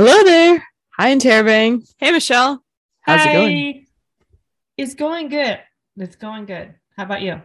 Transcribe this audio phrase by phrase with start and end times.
[0.00, 0.66] Hello there.
[0.96, 1.86] Hi, Interrobang.
[1.98, 2.64] Hey, Michelle.
[3.02, 3.28] How's Hi.
[3.28, 3.86] it going?
[4.78, 5.60] It's going good.
[5.98, 6.74] It's going good.
[6.96, 7.42] How about you?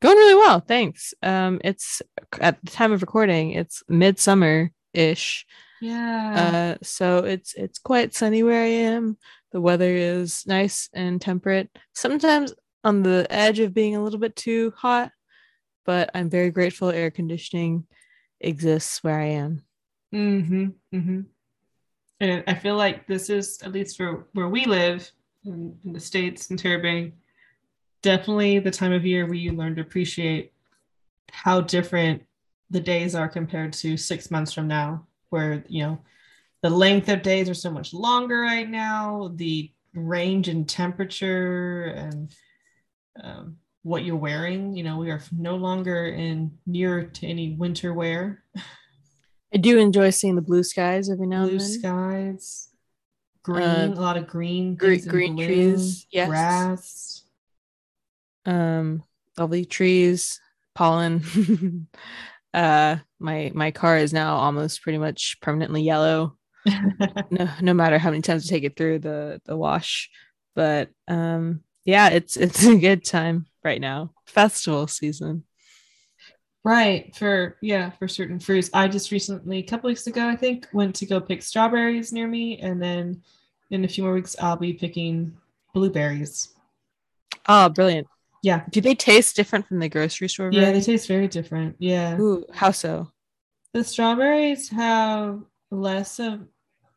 [0.00, 1.12] Going really well, thanks.
[1.22, 2.00] Um, it's
[2.40, 5.44] at the time of recording, it's midsummer ish.
[5.82, 6.76] Yeah.
[6.78, 9.18] Uh, so it's it's quite sunny where I am.
[9.52, 11.68] The weather is nice and temperate.
[11.92, 15.12] Sometimes on the edge of being a little bit too hot,
[15.84, 17.86] but I'm very grateful air conditioning
[18.40, 19.65] exists where I am.
[20.14, 20.66] Mm-hmm.
[20.94, 21.20] Mm-hmm.
[22.20, 25.10] And I feel like this is, at least for where we live
[25.44, 27.12] in, in the States Interrobang,
[28.02, 30.52] definitely the time of year where you learn to appreciate
[31.30, 32.22] how different
[32.70, 35.98] the days are compared to six months from now, where, you know,
[36.62, 42.34] the length of days are so much longer right now, the range in temperature and
[43.22, 44.74] um, what you're wearing.
[44.76, 48.42] You know, we are no longer in near to any winter wear.
[49.54, 51.66] I do enjoy seeing the blue skies every now Blue and then.
[51.68, 52.68] Blue skies,
[53.42, 56.28] green, Uh, a lot of green, gre- things in green bloom, trees, yes.
[56.28, 57.22] grass.
[58.44, 59.02] um
[59.38, 60.40] lovely trees
[60.74, 61.22] pollen
[62.54, 66.36] uh my my car is now almost pretty much permanently yellow
[67.30, 70.08] no no matter how many times i take it through the the wash
[70.54, 75.44] but um yeah it's it's a good time right now festival season
[76.66, 78.68] right for yeah for certain fruits.
[78.74, 82.26] I just recently, a couple weeks ago, I think, went to go pick strawberries near
[82.26, 83.22] me, and then
[83.70, 85.32] in a few more weeks, I'll be picking
[85.72, 86.54] blueberries.
[87.48, 88.06] oh brilliant
[88.42, 91.76] Yeah, do they taste different from the grocery store yeah, they taste very different.
[91.78, 93.08] Yeah, Ooh, how so
[93.72, 96.40] the strawberries have less of.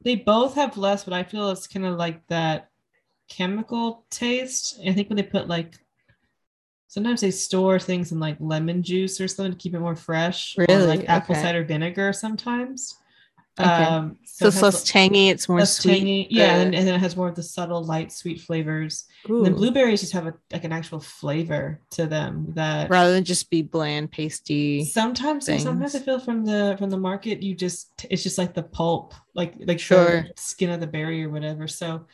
[0.01, 2.69] They both have less, but I feel it's kind of like that
[3.27, 4.79] chemical taste.
[4.87, 5.75] I think when they put like
[6.89, 10.57] sometimes they store things in like lemon juice or something to keep it more fresh.
[10.57, 10.87] Or Really?
[10.87, 11.41] like apple Okay.
[11.43, 12.97] cider vinegar sometimes.
[13.57, 13.67] Okay.
[13.67, 16.27] Um so it it's less tangy it's more sweet tangy.
[16.31, 19.05] Yeah, and, and then it has more of the subtle, light, sweet flavors.
[19.29, 23.13] Ooh, And then blueberries just have a like an actual flavor to them that rather
[23.13, 27.53] than just be bland pasty sometimes sometimes I feel from the from the market you
[27.53, 30.21] just it's just like the pulp, like like Sure.
[30.21, 31.67] the skin of the berry or whatever.
[31.67, 32.07] So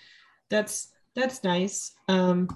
[0.49, 1.93] that's that's nice.
[2.09, 2.49] Um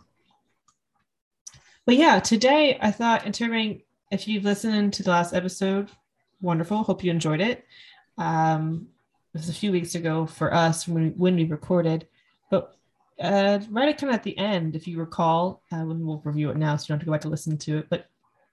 [1.90, 5.90] but yeah, today I thought interviewing if you've listened to the last episode,
[6.40, 6.84] wonderful.
[6.84, 7.66] Hope you enjoyed it.
[8.16, 8.90] Um
[9.34, 12.08] it was a few weeks ago for us when we, when we recorded,
[12.52, 12.78] but
[13.20, 16.52] uh, right at kind of at the end, if you recall, uh, when we'll review
[16.52, 18.06] it now, so you don't have to go back to listen to it, but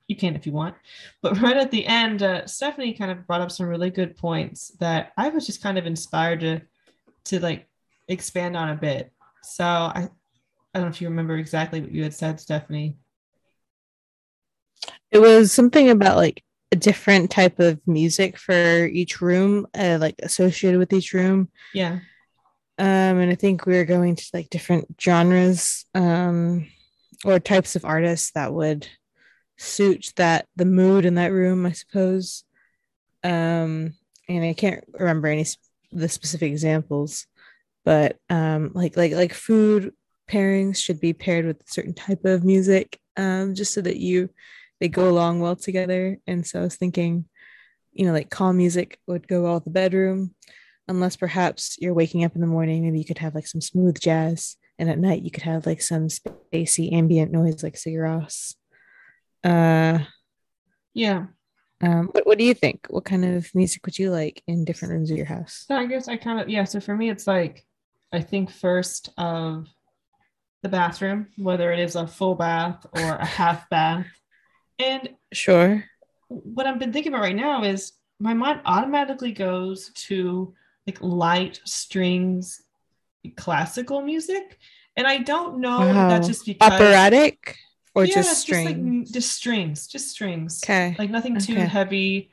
[0.09, 0.75] you can if you want.
[1.21, 4.69] But right at the end, uh, Stephanie kind of brought up some really good points
[4.81, 6.63] that I was just kind of inspired to
[7.25, 7.69] to like
[8.09, 9.13] expand on a bit.
[9.43, 10.09] So I
[10.73, 12.97] I don't know if you remember exactly what you had said, Stephanie.
[15.17, 20.17] It was something about like a different type of music for each room, uh, like
[20.23, 21.49] associated with each room.
[21.73, 22.01] Yeah.
[22.79, 26.67] Um, and I think we were going to like different genres, um,
[27.25, 28.87] or types of artists that would
[29.57, 32.45] suit that the mood in that room, I suppose.
[33.25, 33.95] Um,
[34.29, 35.57] and I can't remember any s-
[35.93, 37.27] the specific examples,
[37.87, 39.95] but um, like like like food
[40.31, 44.29] pairings should be paired with a certain type of music, um, just so that you
[44.81, 46.19] they go along well together.
[46.27, 47.27] And so I was thinking,
[47.93, 50.35] you know, like calm music would go well with the bedroom,
[50.89, 53.99] unless perhaps you're waking up in the morning, maybe you could have like some smooth
[53.99, 58.55] jazz, and at night you could have like some spacey ambient noise like Sigur Rós.
[59.43, 60.05] Uh,
[60.95, 61.27] Yeah.
[61.83, 62.87] um, what what do you think?
[62.91, 65.65] What kind of music would you like in different rooms of your house?
[65.69, 66.65] So I guess I kind of yeah.
[66.65, 67.65] So for me, it's like
[68.13, 69.67] I think first of
[70.63, 74.07] the bathroom, whether it is a full bath or a half bath,
[74.79, 75.85] and Sure.
[76.29, 80.55] what I've been thinking about right now is my mind automatically goes to
[80.87, 82.63] like light strings
[83.37, 84.59] classical music.
[84.97, 86.09] And I don't know if Wow.
[86.09, 87.57] that's just because Operatic
[87.95, 88.61] or Yeah, just strings.
[88.69, 89.01] string?
[89.03, 90.63] like just strings, just strings.
[90.65, 90.95] Okay.
[90.99, 91.67] Like nothing too Okay.
[91.67, 92.31] heavy,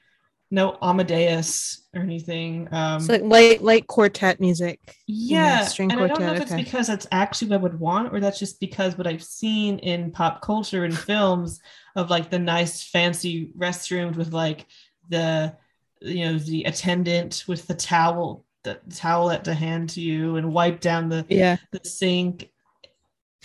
[0.53, 2.69] no Amadeus or anything.
[2.71, 4.79] Um so like light light quartet music.
[5.07, 6.63] yeah, string and I don't know quartet, if it's okay.
[6.63, 10.11] because that's actually what I would want, or that's just because what I've seen in
[10.11, 11.59] pop culture and films
[11.95, 14.67] of like the nice fancy restrooms with like
[15.09, 15.55] the
[16.01, 20.79] you know the attendant with the towel, the towelette to hand to you and wipe
[20.81, 21.57] down the Yeah.
[21.71, 22.49] the sink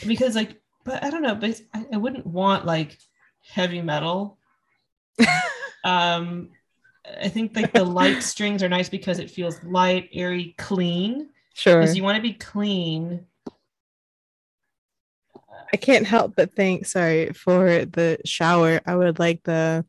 [0.07, 2.99] because like but I don't know, but I, I wouldn't want like
[3.51, 4.39] heavy metal.
[5.85, 6.51] um
[7.23, 11.81] I think like the light strings are nice because it feels light, airy, clean Sure.
[11.81, 13.27] because you want to be clean.
[15.73, 19.85] I can't help but think, sorry, for the shower, I would like the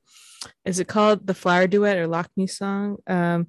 [0.66, 2.98] is it called the flower duet or Lakmé song?
[3.07, 3.48] Um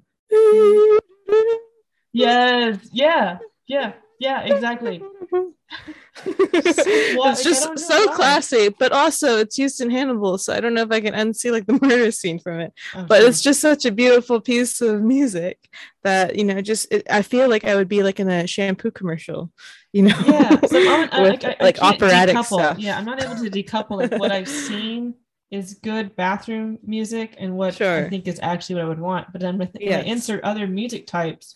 [2.13, 2.89] Yes.
[2.91, 3.39] Yeah.
[3.67, 3.93] Yeah.
[4.21, 4.41] Yeah.
[4.41, 5.03] Exactly.
[6.25, 8.15] it's just so why.
[8.15, 11.51] classy, but also it's used in Hannibal, so I don't know if I can unsee
[11.51, 12.73] like the murder scene from it.
[12.95, 15.69] Oh, but it's just such a beautiful piece of music
[16.03, 18.91] that you know, just it, I feel like I would be like in a shampoo
[18.91, 19.51] commercial,
[19.93, 22.59] you know, yeah, so with, I, I, like operatic decouple.
[22.59, 22.79] stuff.
[22.79, 25.15] Yeah, I'm not able to decouple like what I've seen
[25.49, 28.05] is good bathroom music and what sure.
[28.05, 29.31] I think is actually what I would want.
[29.31, 30.03] But then with yes.
[30.03, 31.55] I insert other music types,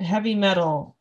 [0.00, 0.95] heavy metal,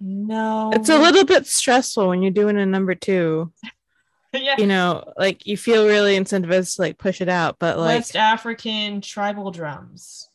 [0.00, 0.70] no.
[0.72, 3.52] It's a little bit stressful when you're doing a number two.
[4.32, 4.56] yeah.
[4.58, 8.16] You know, like you feel really incentivized to like push it out, but like West
[8.16, 10.28] African tribal drums.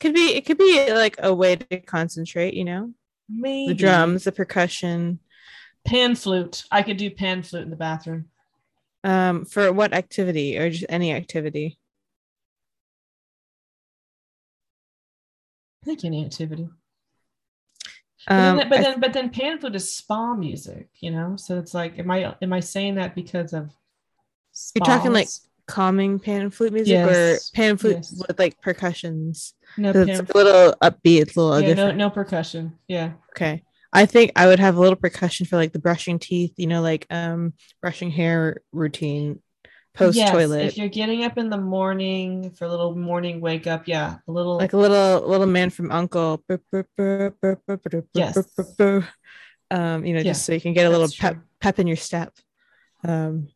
[0.00, 2.92] Could be it could be like a way to concentrate, you know?
[3.28, 5.20] Maybe the drums, the percussion.
[5.84, 6.64] Pan flute.
[6.70, 8.26] I could do pan flute in the bathroom.
[9.04, 11.78] Um, for what activity or just any activity?
[15.82, 16.68] I think any activity.
[18.28, 21.36] Um, but, then, but then, but then pan flute is spa music, you know.
[21.36, 23.70] So it's like, am I am I saying that because of?
[24.52, 24.72] Spas?
[24.76, 25.28] You're talking like
[25.66, 27.50] calming pan flute music yes.
[27.50, 28.22] or pan flute yes.
[28.26, 29.54] with like percussions.
[29.76, 31.22] No, pan it's a little upbeat.
[31.22, 31.98] It's a little yeah, different.
[31.98, 32.78] no, no percussion.
[32.88, 33.12] Yeah.
[33.30, 33.62] Okay.
[33.92, 36.82] I think I would have a little percussion for like the brushing teeth, you know,
[36.82, 39.40] like um brushing hair routine
[39.96, 40.62] post toilet.
[40.62, 44.18] Yes, if you're getting up in the morning for a little morning wake up, yeah,
[44.28, 46.42] a little like a little little man from Uncle.
[48.14, 48.38] Yes.
[49.68, 51.96] Um, you know, yes, just so you can get a little pep pep in your
[51.96, 52.32] step.
[53.02, 53.48] Um,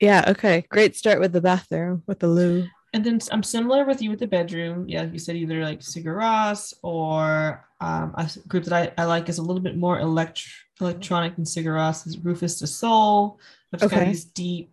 [0.00, 0.24] yeah.
[0.28, 0.64] Okay.
[0.68, 2.66] Great start with the bathroom with the loo.
[2.92, 4.88] And then I'm similar with you with the bedroom.
[4.88, 9.36] Yeah, you said either like Sigur or um, a group that I, I like is
[9.36, 10.48] a little bit more elect-
[10.80, 13.38] electronic than Sigur is Rufus Sol,
[13.68, 13.96] which okay.
[13.96, 14.72] got these deep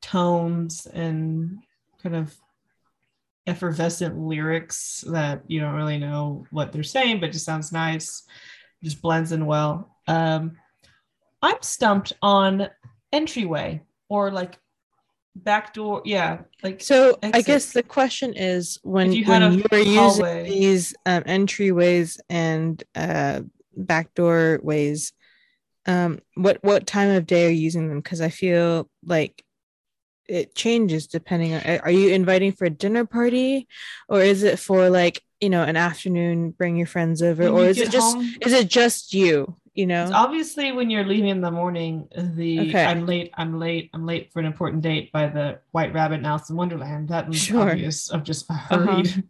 [0.00, 1.58] tones and
[2.02, 2.34] kind of
[3.46, 8.22] effervescent lyrics that you don't really know what they're saying, but just sounds nice,
[8.82, 9.96] just blends in well.
[10.06, 10.56] Um,
[11.42, 12.68] I'm stumped on
[13.12, 14.58] entryway or like
[15.34, 16.02] back door.
[16.04, 17.18] Yeah, like so.
[17.22, 17.34] Exit.
[17.34, 22.82] I guess the question is when you, when you are using these um, entryways and
[22.94, 23.40] uh,
[23.76, 25.12] backdoor ways.
[25.86, 28.00] Um, what what time of day are you using them?
[28.00, 29.42] Because I feel like
[30.30, 33.66] it changes depending on are you inviting for a dinner party
[34.08, 37.66] or is it for like you know an afternoon bring your friends over when or
[37.66, 41.40] is it just home, is it just you you know obviously when you're leaving in
[41.40, 42.84] the morning the okay.
[42.84, 46.26] i'm late i'm late i'm late for an important date by the white rabbit and
[46.26, 47.70] alice in wonderland that was sure.
[47.70, 49.20] obvious of just a hurried uh-huh.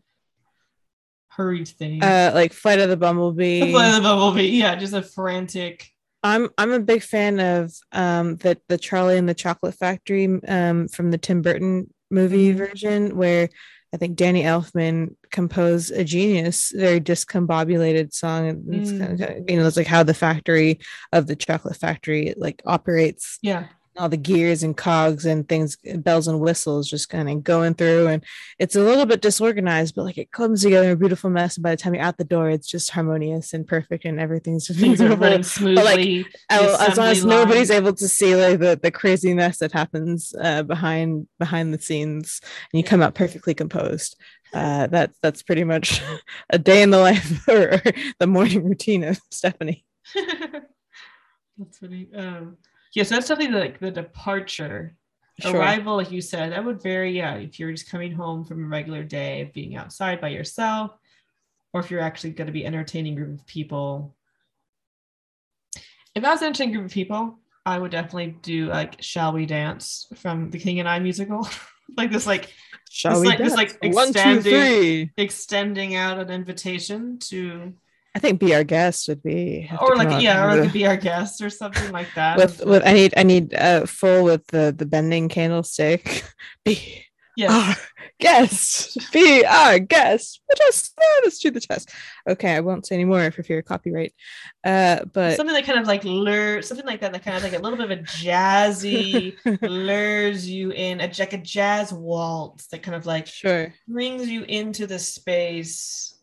[1.29, 5.03] hurried thing uh like flight of the bumblebee flight of the bumblebee yeah just a
[5.03, 5.91] frantic
[6.23, 10.89] I'm I'm a big fan of um the the Charlie and the Chocolate Factory um
[10.89, 12.59] from the Tim Burton movie mm-hmm.
[12.59, 13.49] version where
[13.93, 18.65] I think Danny Elfman composed a genius, very discombobulated song.
[18.71, 19.01] It's mm.
[19.01, 20.79] kind of, you know, it's like how the factory
[21.13, 23.39] of the chocolate factory like operates.
[23.43, 27.75] Yeah all the gears and cogs and things bells and whistles just kind of going
[27.75, 28.07] through.
[28.07, 28.25] And
[28.59, 31.57] it's a little bit disorganized but like it comes together in a beautiful mess.
[31.57, 34.67] And by the time you're out the door it's just harmonious and perfect and everything's
[34.67, 35.43] just things are running.
[35.43, 39.59] Smoothly but like as long as nobody's able to see like the, the crazy mess
[39.59, 42.41] that happens uh, behind behind the scenes
[42.73, 44.17] and you come out perfectly composed
[44.53, 46.03] uh, that's that's pretty much
[46.51, 47.81] a day in the life or
[48.19, 49.85] the morning routine of stephanie.
[50.15, 52.09] That's funny.
[52.15, 52.57] Um
[52.95, 54.97] yeah, so that's definitely the, like the departure.
[55.41, 55.57] Sure.
[55.57, 57.17] Arrival, like you said, that would vary.
[57.17, 60.93] Yeah, if you're just coming home from a regular day of being outside by yourself,
[61.73, 64.15] or if you're actually going to be entertaining group of people.
[66.15, 70.07] If I was entertaining group of people, I would definitely do like "Shall We Dance"
[70.17, 71.49] from the King and I musical,
[71.97, 72.53] like this, like
[72.91, 73.51] Shall this, we like dance?
[73.51, 77.73] this, like extending, extending out an invitation to
[78.15, 81.41] I think be our guest would be or like yeah, or like be our guest
[81.43, 82.37] or something like that.
[82.37, 86.25] with with I need I need uh full with the the bending candlestick.
[86.65, 87.05] Be
[87.37, 87.51] yes.
[87.51, 87.77] our
[88.19, 89.13] guest.
[89.13, 90.41] Be our guest.
[90.57, 91.91] Just this to the test.
[92.29, 94.13] Okay, I won't say any more for fear of copyright.
[94.65, 97.53] Uh but something that kind of like lure something like that that kind of like
[97.53, 102.83] a little bit of a jazzy lures you in a like a jazz waltz that
[102.83, 106.17] kind of like sure brings you into the space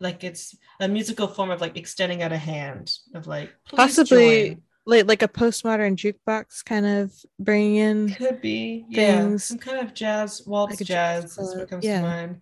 [0.00, 4.62] like it's a musical form of like extending out a hand of like possibly join.
[4.86, 8.96] like like a postmodern jukebox kind of bringing in could be things.
[8.96, 12.00] yeah some kind of jazz waltz like jazz is what comes yeah.
[12.00, 12.40] to mind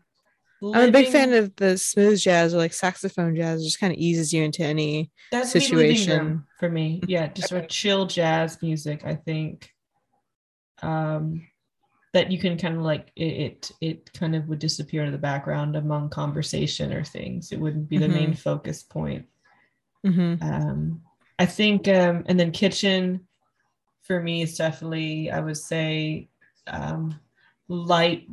[0.63, 3.61] Living, I'm a big fan of the smooth jazz or like saxophone jazz.
[3.61, 6.45] It just kind of eases you into any that's situation.
[6.59, 9.05] For me, yeah, just sort of chill jazz music.
[9.05, 9.71] I think.
[10.83, 11.47] Um,
[12.17, 15.19] that you can kind of like it, it it kind of would disappear in the
[15.19, 18.39] background among conversation or things it wouldn't be the main Mhm.
[18.39, 19.27] focus point
[20.05, 20.41] Mhm.
[20.41, 21.01] um
[21.39, 23.27] i think um and then kitchen
[24.03, 26.29] for me is definitely i would say
[26.69, 27.19] um
[27.69, 28.29] light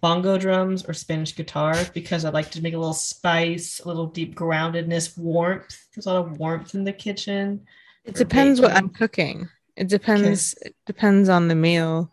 [0.00, 4.06] bongo drums or spanish guitar because i like to make a little spice a little
[4.08, 7.60] deep groundedness warmth there's a lot of warmth in the kitchen
[8.04, 9.48] It depends what I'm cooking.
[9.76, 10.54] It depends.
[10.62, 12.11] It depends on the meal.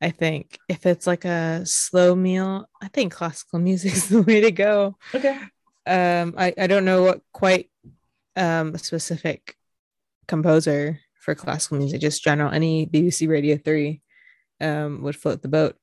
[0.00, 4.40] I think if it's like a slow meal, I think classical music is the way
[4.40, 4.96] to go.
[5.14, 5.38] okay
[5.86, 7.70] Um, I I don't know what quite
[8.36, 9.56] um a specific
[10.28, 12.52] composer for classical music, just general.
[12.52, 14.00] Any BBC Radio Three
[14.60, 15.76] um would float the boat.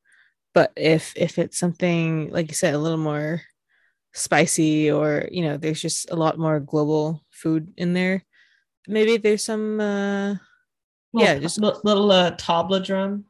[0.53, 3.41] But if if it's something like you said, a little more
[4.13, 8.23] spicy, or you know, there's just a lot more global food in there.
[8.87, 10.35] Maybe there's some uh
[11.13, 13.25] little, Yeah, just- little, little uh, tabla drum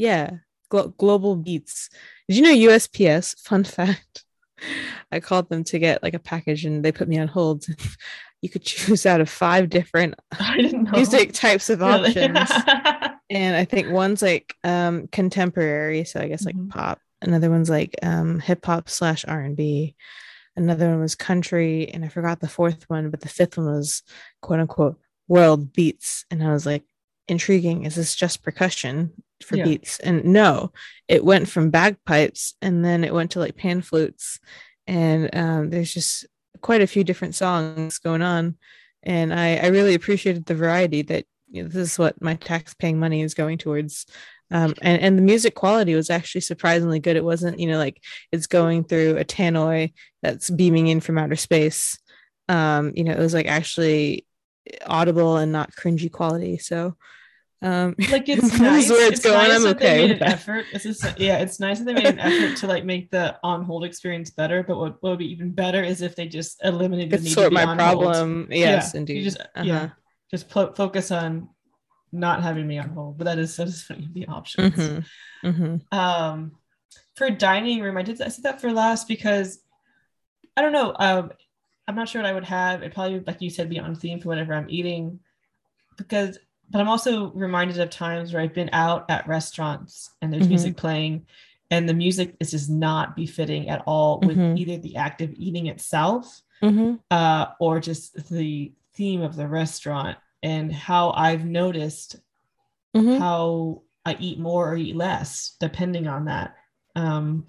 [0.00, 0.30] Yeah,
[0.70, 1.90] glo- global beats.
[2.28, 3.38] Did you know USPS?
[3.46, 4.24] Fun fact.
[5.12, 7.66] I called them to get like a package and they put me on hold.
[8.42, 12.08] you could choose out of five different i didn't know music types of Really?
[12.08, 12.50] options.
[13.28, 16.70] and I think one's like um contemporary, so I guess like Mhm.
[16.70, 16.98] pop.
[17.20, 19.94] Another one's like um hip hop slash R and B.
[20.56, 24.02] Another one was country, and I forgot the fourth one, but the fifth one was
[24.40, 26.24] quote unquote world beats.
[26.30, 26.84] And I was like,
[27.28, 27.84] intriguing.
[27.84, 29.64] Is this just percussion for Yeah.
[29.64, 29.98] beats?
[30.00, 30.72] And no,
[31.08, 34.38] it went from bagpipes and then it went to like pan flutes.
[34.86, 36.26] And um, there's just
[36.60, 38.56] quite a few different songs going on.
[39.02, 42.74] And I, I really appreciated the variety that you know, this is what my tax
[42.74, 44.06] paying money is going towards.
[44.52, 47.16] Um, and, and the music quality was actually surprisingly good.
[47.16, 49.92] It wasn't, you know, like it's going through a tannoy
[50.22, 51.98] that's beaming in from outer space.
[52.48, 54.26] Um, you know, it was like actually
[54.86, 56.58] audible and not cringy quality.
[56.58, 56.96] So,
[57.62, 58.88] um, like it's nice.
[58.88, 59.36] where it's, going.
[59.48, 60.28] nice I'm okay with an that.
[60.32, 60.66] effort.
[60.72, 63.64] It's just, yeah, it's nice that they made an effort to like make the on
[63.64, 64.62] hold experience better.
[64.62, 67.48] But what, what would be even better is if they just eliminated the need to
[67.50, 68.02] be my on hold.
[68.02, 68.48] problem.
[68.50, 69.16] Yes, Yeah, indeed.
[69.18, 69.62] You just Uh-huh.
[69.64, 69.88] yeah,
[70.30, 71.48] just focus on
[72.12, 73.18] not having me on hold.
[73.18, 74.74] But that is that is funny the options.
[74.74, 75.04] Mhm.
[75.44, 75.96] Mhm.
[75.96, 76.52] um
[77.14, 79.60] for dining room i did i said that for last because
[80.56, 81.30] i don't know um
[81.86, 84.20] i'm not sure what i would have it probably like you said be on theme
[84.20, 85.20] for whatever i'm eating
[85.96, 86.38] because
[86.70, 90.50] but i'm also reminded of times where i've been out at restaurants and there's Mhm.
[90.50, 91.26] music playing
[91.70, 94.58] and the music is just not befitting at all with Mhm.
[94.58, 96.98] either the act of eating itself Mhm.
[97.10, 102.16] uh, or just the theme of the restaurant and how i've noticed
[102.94, 103.18] Mhm.
[103.18, 106.56] how I eat more or eat less, depending on that.
[106.96, 107.46] Um,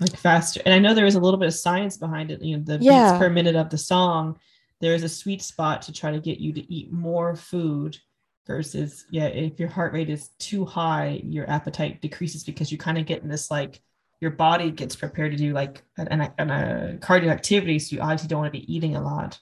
[0.00, 2.40] like faster, and I know there is a little bit of science behind it.
[2.42, 3.12] You know, the Yeah.
[3.12, 4.38] beats per minute of the song.
[4.80, 7.98] There is a sweet spot to try to get you to eat more food
[8.46, 12.98] versus yeah, if your heart rate is too high, your appetite decreases because you kind
[12.98, 13.80] of get in this like
[14.20, 18.28] your body gets prepared to do like an, an, a cardio activity, so you obviously
[18.28, 19.38] don't want to be eating a lot.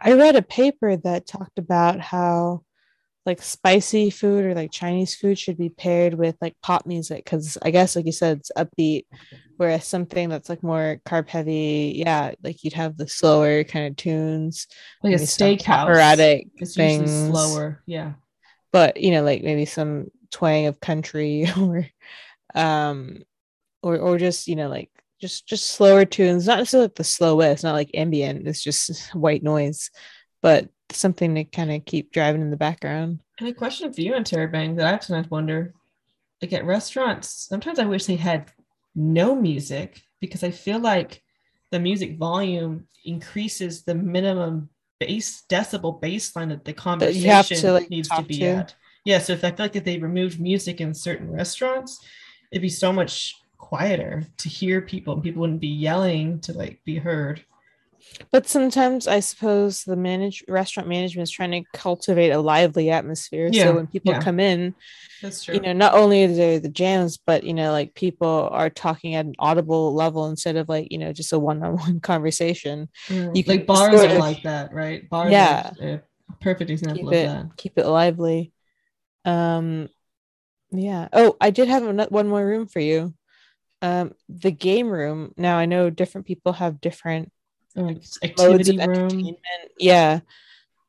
[0.00, 2.64] I read a paper that talked about how
[3.26, 7.56] like spicy food or like Chinese food should be paired with like pop music because
[7.62, 9.04] I guess like you said it's upbeat,
[9.56, 13.96] whereas something that's like more carb heavy, yeah, like you'd have the slower kind of
[13.96, 14.66] tunes,
[15.02, 17.82] Like a steakhouse, operatic it's things, slower.
[17.86, 18.14] Yeah.
[18.72, 21.86] but you know like maybe some twang of country or
[22.54, 23.22] um
[23.82, 27.64] or or just you know like just just slower tunes not necessarily like the slowest
[27.64, 29.90] not like ambient it's just white noise
[30.42, 34.12] but something to kind of keep driving in the background And a question for you,
[34.12, 35.74] Interrobang, that I sometimes wonder,
[36.40, 38.50] like at restaurants, sometimes I wish they had
[38.94, 41.22] no music because I feel like
[41.70, 44.68] the music volume increases the minimum
[45.00, 48.46] base decibel baseline that the conversation to, like, needs to be to?
[48.46, 48.74] at.
[49.04, 51.98] Yeah, so if I feel like if they removed music in certain restaurants,
[52.52, 56.80] it'd be so much quieter to hear people and people wouldn't be yelling to like
[56.84, 57.44] be heard.
[58.30, 63.50] But sometimes i suppose the manage restaurant management is trying to cultivate a lively atmosphere
[63.52, 64.20] Yeah, so when people yeah.
[64.20, 64.74] come in
[65.22, 65.54] That's true.
[65.54, 69.14] you know not only are there the jams but you know like people are talking
[69.14, 73.44] at an audible level instead of like you know just a one-on-one conversation Mm, you
[73.44, 75.08] can like bars sort are of- like that, right?
[75.10, 75.72] Bars Yeah.
[75.80, 77.56] are a perfect example keep of it that.
[77.56, 78.52] keep it lively
[79.24, 79.88] um
[80.70, 83.14] yeah oh i did have one more room for you
[83.82, 87.30] um the game room now i know different people have different
[87.74, 89.36] like activity room.
[89.78, 90.20] yeah.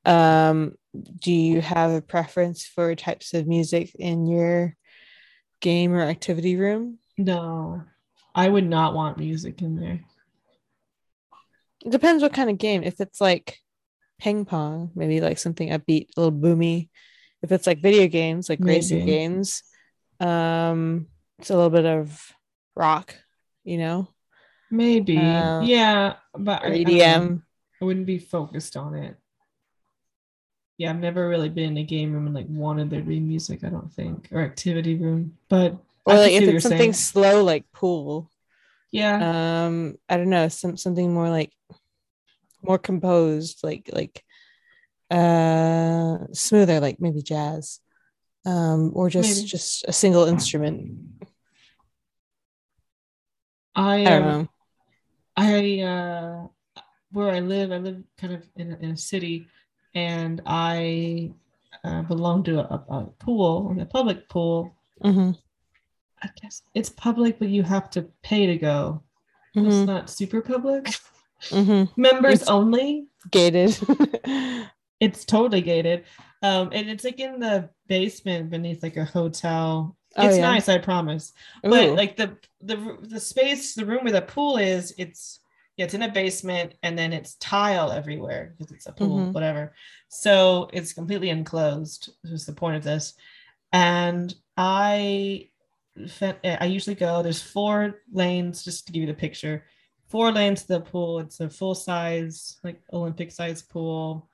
[0.06, 0.75] Um
[1.20, 4.75] do you have a preference for types of music in your
[5.60, 7.00] game or activity room?
[7.18, 7.84] No,
[8.36, 10.02] I would not want music in there.
[11.86, 12.84] it depends what kind of game.
[12.84, 13.60] If it's like
[14.20, 16.90] ping pong maybe like something upbeat a little boomy.
[17.42, 19.63] If it's like video games like racing games
[20.20, 21.08] Um,
[21.40, 22.32] it's a little bit of
[22.75, 23.16] rock,
[23.63, 24.08] you know,
[24.74, 25.18] Maybe.
[25.18, 27.42] Uh, yeah, but or I, I EDM.
[27.80, 29.15] wouldn't be focused on it.
[30.77, 33.20] Yeah, I've never really been in a game room and like wanted there to be
[33.20, 35.38] music, I don't think, or activity room.
[35.48, 36.94] But Or like if it's something saying.
[36.94, 38.32] slow, like pool.
[38.92, 39.65] Yeah.
[39.65, 41.51] Um, I don't know, some something more like
[42.63, 44.24] more composed, like like
[45.12, 47.80] uh smoother, like maybe jazz.
[48.46, 49.48] Um, or just Maybe.
[49.48, 50.98] just a single instrument.
[53.75, 54.48] I I don't know.
[55.36, 56.48] I uh
[57.12, 59.48] where I live, I live kind of in a, in a city,
[59.94, 61.32] and I
[61.84, 64.74] uh, belong to a, a pool, a public pool.
[65.02, 65.32] hmm
[66.24, 69.04] I guess it's public, but you have to pay to go.
[69.54, 70.90] hmm It's not super public.
[71.50, 73.08] hmm Members It's- only.
[73.32, 73.78] Gated.
[75.00, 76.06] It's totally gated.
[76.42, 79.98] Um, and it's like in the basement beneath like a hotel.
[80.15, 80.41] Oh, It's yeah.
[80.51, 81.34] nice, I promise.
[81.63, 85.39] But like the the the space, the room where the pool is, it's
[85.77, 89.34] yeah, it's in a basement and then it's tile everywhere because it's a pool, Mhm.
[89.34, 89.74] whatever.
[90.10, 92.12] So it's completely enclosed.
[92.25, 93.15] Is the point of this.
[93.72, 95.50] And I
[96.43, 99.65] I usually go, there's four lanes, just to give you the picture.
[100.08, 101.20] Four lanes to the pool.
[101.20, 104.29] It's a full size, like Olympic size pool.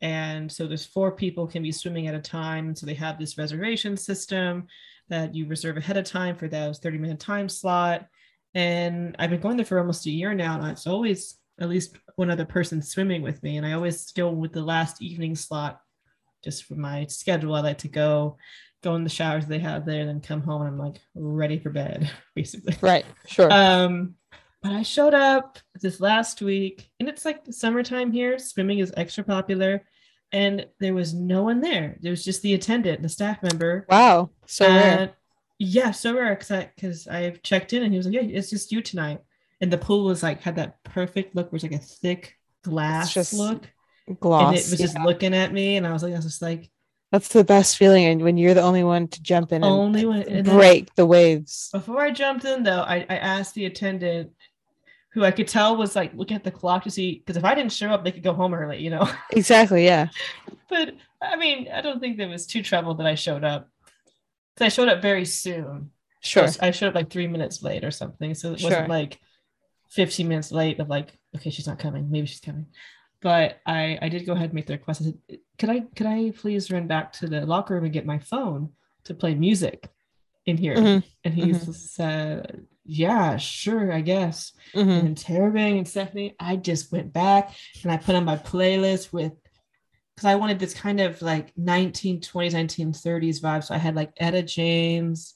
[0.00, 2.74] And so there's four people can be swimming at a time.
[2.74, 4.66] So they have this reservation system
[5.08, 8.06] that you reserve ahead of time for those 30 minute time slot.
[8.54, 10.58] And I've been going there for almost a year now.
[10.58, 13.56] And it's always at least one other person swimming with me.
[13.56, 15.80] And I always go with the last evening slot
[16.42, 17.54] just for my schedule.
[17.54, 18.36] I like to go,
[18.82, 21.58] go in the showers they have there, and then come home and I'm like ready
[21.58, 22.76] for bed, basically.
[22.80, 23.06] right.
[23.26, 23.52] Sure.
[23.52, 24.14] Um,
[24.62, 28.38] but I showed up this last week, and it's like summertime here.
[28.38, 29.82] Swimming is extra popular,
[30.34, 31.96] and there was no one there.
[32.00, 33.86] There was just the attendant, the staff member.
[33.88, 34.30] wow.
[34.46, 35.12] So uh, rare.
[35.60, 38.50] Yeah, so rare because I because I checked in and he was like, "Yeah, it's
[38.50, 39.20] just you tonight."
[39.60, 43.14] And the pool was like had that perfect look, where it's like a thick glass
[43.14, 43.62] just look,
[44.20, 44.48] Gloss.
[44.48, 46.68] and it was just looking at me, and I was like, I was just like,
[47.12, 50.04] That's the best feeling, and when you're the only one to jump in and only
[50.04, 50.22] one.
[50.22, 51.70] And then- break the waves.
[51.72, 54.32] Before I jumped in, though, I, I asked the attendant,
[55.14, 57.54] who I could tell was like looking at the clock to see, because if I
[57.54, 59.08] didn't show up, they could go home early, you know.
[59.30, 59.84] Exactly.
[59.84, 60.08] Yeah.
[60.68, 63.68] but I mean, I don't think there was too trouble that I showed up.
[64.54, 65.90] Because I showed up very soon.
[66.20, 66.48] Sure.
[66.60, 68.34] I showed up like three minutes late or something.
[68.34, 69.20] So it wasn't like
[69.90, 72.10] 15 minutes late of like, okay, she's not coming.
[72.10, 72.66] Maybe she's coming.
[73.20, 75.00] But I, I did go ahead and make the request.
[75.02, 75.18] I said,
[75.58, 78.70] could I could I please run back to the locker room and get my phone
[79.04, 79.88] to play music
[80.46, 80.74] in here?
[80.76, 84.52] Mhm, And he said, Yeah, sure, I guess.
[84.74, 85.00] mhm.
[85.00, 89.32] And Terabang and Stephanie, I just went back and I put on my playlist with
[90.14, 93.64] because I wanted this kind of like 1920s, 1930s vibe.
[93.64, 95.34] So I had like Etta James,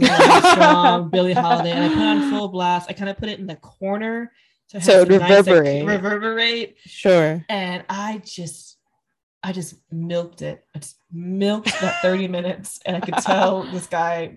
[0.00, 2.88] Armstrong, Billie Holiday, and I put on full blast.
[2.88, 4.30] I kind of put it in the corner
[4.68, 5.86] to have So it some nice, like, reverberate.
[5.86, 6.76] reverberate.
[6.86, 7.44] Sure.
[7.48, 8.78] And I just,
[9.42, 10.64] I just milked it.
[10.74, 14.36] I just milked that 30 minutes, and I could tell this guy.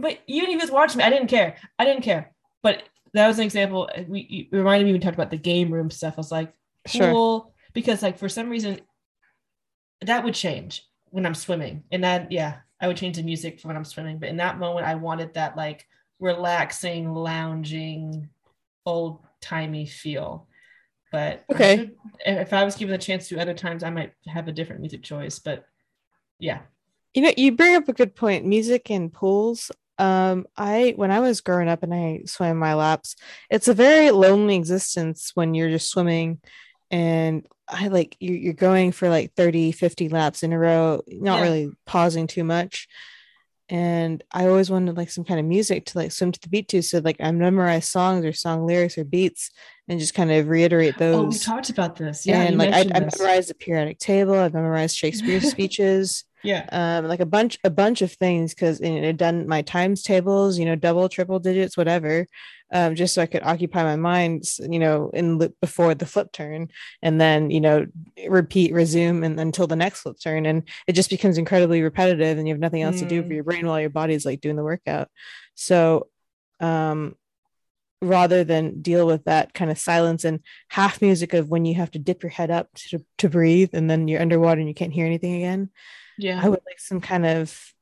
[0.00, 1.56] But even if he was watching me, I didn't care.
[1.78, 2.32] I didn't care.
[2.62, 2.82] But
[3.14, 3.88] that was an example.
[4.08, 6.14] We reminded me we talked about the game room stuff.
[6.16, 6.52] I was like,
[6.86, 7.10] Sure.
[7.10, 8.80] cool, because like for some reason,
[10.02, 13.68] that would change when I'm swimming, and that yeah, I would change the music for
[13.68, 14.18] when I'm swimming.
[14.18, 15.86] But in that moment, I wanted that like
[16.20, 18.28] relaxing, lounging,
[18.84, 20.46] old timey feel.
[21.12, 21.76] But I Okay.
[21.76, 24.80] should- if I was given the chance to other times, I might have a different
[24.80, 25.38] music choice.
[25.38, 25.64] But
[26.38, 26.60] yeah,
[27.14, 28.44] You know, you bring up a good point.
[28.44, 29.70] Music and pools.
[29.98, 33.16] Um, I when I was growing up and I swam my laps,
[33.50, 36.40] it's a very lonely existence when you're just swimming
[36.90, 41.36] and I like you you're going for like 30, 50 laps in a row, not
[41.38, 41.42] Yeah.
[41.42, 42.86] really pausing too much.
[43.68, 46.68] And I always wanted like some kind of music to like swim to the beat
[46.68, 46.82] to.
[46.82, 49.50] So like I memorize songs or song lyrics or beats
[49.88, 51.16] and just kind of reiterate those.
[51.16, 52.24] oh, we talked about this.
[52.26, 57.06] Yeah, and like I, I memorized the periodic table, I memorized Shakespeare's speeches Yeah, um
[57.08, 60.64] like a bunch a bunch of things because you know done my times tables you
[60.64, 62.26] know double triple digits whatever
[62.72, 66.68] um just so i could occupy my mind you know in before the flip turn
[67.02, 67.86] and then you know
[68.28, 72.46] repeat resume and until the next flip turn and it just becomes incredibly repetitive and
[72.46, 73.34] you have nothing else to do for Mm.
[73.34, 75.08] your brain while your body's like doing the workout
[75.54, 76.08] so
[76.60, 77.16] um
[78.02, 81.90] rather than deal with that kind of silence and half music of when you have
[81.90, 84.92] to dip your head up to, to breathe and then you're underwater and you can't
[84.92, 85.70] hear anything again
[86.18, 86.40] yeah.
[86.42, 87.72] I would like some kind of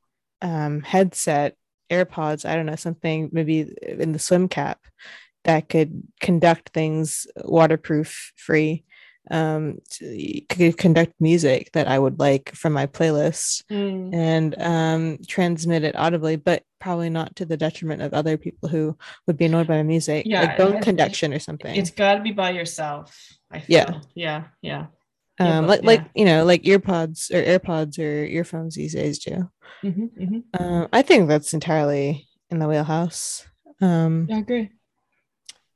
[0.41, 1.55] um, headset,
[1.89, 4.79] AirPods, I don't know, something maybe in the swim cap
[5.43, 8.83] that could conduct things waterproof free
[9.31, 14.13] um to, could conduct music that I would like from my playlist Mm.
[14.13, 18.97] and um transmit it audibly, but probably not to the detriment of other people who
[19.27, 21.75] would be annoyed by my music, Yeah, like bone conduction or something.
[21.75, 23.17] It's got to be by yourself.
[23.51, 23.75] I feel.
[23.77, 23.99] Yeah.
[24.15, 24.43] Yeah.
[24.61, 24.85] Yeah.
[25.39, 29.19] yeah, um but- like like you know like earpods or airpods or earphones these days
[29.19, 29.49] too
[29.83, 30.43] Mhm, mhm.
[30.59, 33.45] um i think that's entirely in the wheelhouse
[33.81, 34.69] um Yeah, I agree.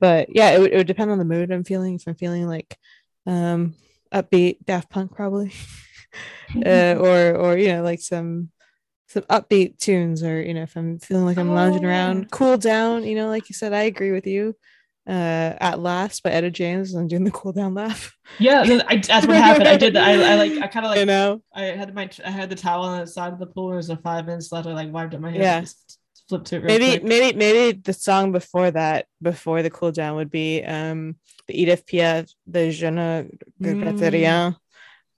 [0.00, 2.46] but yeah it would, it would depend on the mood i'm feeling if i'm feeling
[2.46, 2.76] like
[3.26, 3.74] um
[4.12, 5.52] upbeat daft punk probably
[6.66, 8.50] uh, or or you know like some
[9.08, 12.56] some upbeat tunes or you know if i'm feeling like i'm lounging Oh, around cool
[12.56, 14.56] down you know like you said i agree with you
[15.08, 19.26] uh at last by etta james i'm doing the cool down laugh yeah, I, that's
[19.26, 19.66] what happened.
[19.66, 20.06] I did that.
[20.06, 20.52] I, I like.
[20.62, 21.00] I kind of like.
[21.00, 22.08] you know I had my.
[22.24, 23.68] I had the towel on the side of the pool.
[23.68, 24.68] There was a five minutes left.
[24.68, 25.42] I like wiped up my hands.
[25.42, 25.60] Yeah.
[25.62, 25.98] Just
[26.30, 26.64] flipped it.
[26.72, 27.04] Maybe quick.
[27.12, 31.16] maybe maybe the song before that before the cool down would be um
[31.48, 33.08] the edith piaf the je ne
[33.60, 34.12] regrette Mm.
[34.18, 34.56] rien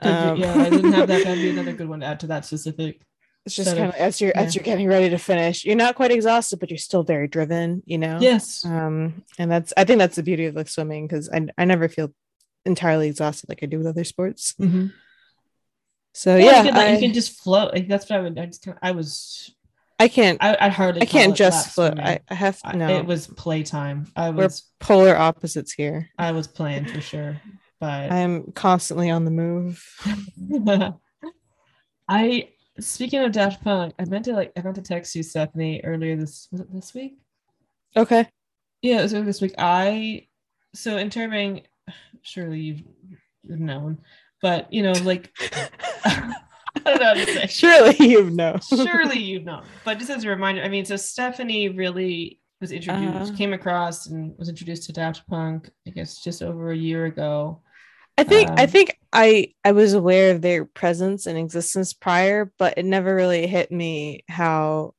[0.04, 1.22] um, yeah, I didn't have that.
[1.24, 2.92] That'd be another good one to add to that specific.
[3.46, 6.10] it's just kind of- as you're as you're getting ready to finish you're not quite
[6.18, 8.64] exhausted but you're still very driven you know Yes.
[8.64, 11.86] um and that's i think that's the beauty of like swimming because I, I never
[11.96, 12.08] feel
[12.72, 14.92] entirely exhausted like i do with other sports Mhm.
[16.22, 17.68] so yeah you can, I, you can just float.
[17.74, 18.38] Like that's what I would.
[18.38, 18.62] I just.
[18.64, 19.10] Kind of, I was.
[20.02, 21.02] I can't I, I hardly.
[21.02, 21.94] i can't just flip.
[21.98, 24.10] I, I have I- no It was playtime.
[24.16, 24.64] I we're was.
[24.80, 27.40] polar opposites here I was playing for sure,
[27.80, 29.82] but i'm constantly on the move
[32.08, 32.48] I
[32.80, 36.16] speaking of Daft Punk, I meant to like I meant to text you, Stephanie, earlier
[36.16, 37.14] this was it this week.
[37.96, 38.28] okay
[38.82, 39.54] Yeah, it was earlier this week.
[39.58, 40.26] I
[40.74, 41.62] so Interrobang,
[42.22, 42.82] surely you've
[43.60, 43.98] known,
[44.40, 45.30] but you know, like
[46.84, 47.46] don't know to say.
[47.46, 51.68] surely you know Surely you know, but just as a reminder, I mean, so Stephanie
[51.68, 53.36] really was introduced, Uh.
[53.36, 57.62] came across, and was introduced to Daft Punk, I guess, just over a year ago.
[58.18, 62.52] I think I Um, think I I was aware of their presence and existence prior,
[62.58, 64.94] but it never really hit me how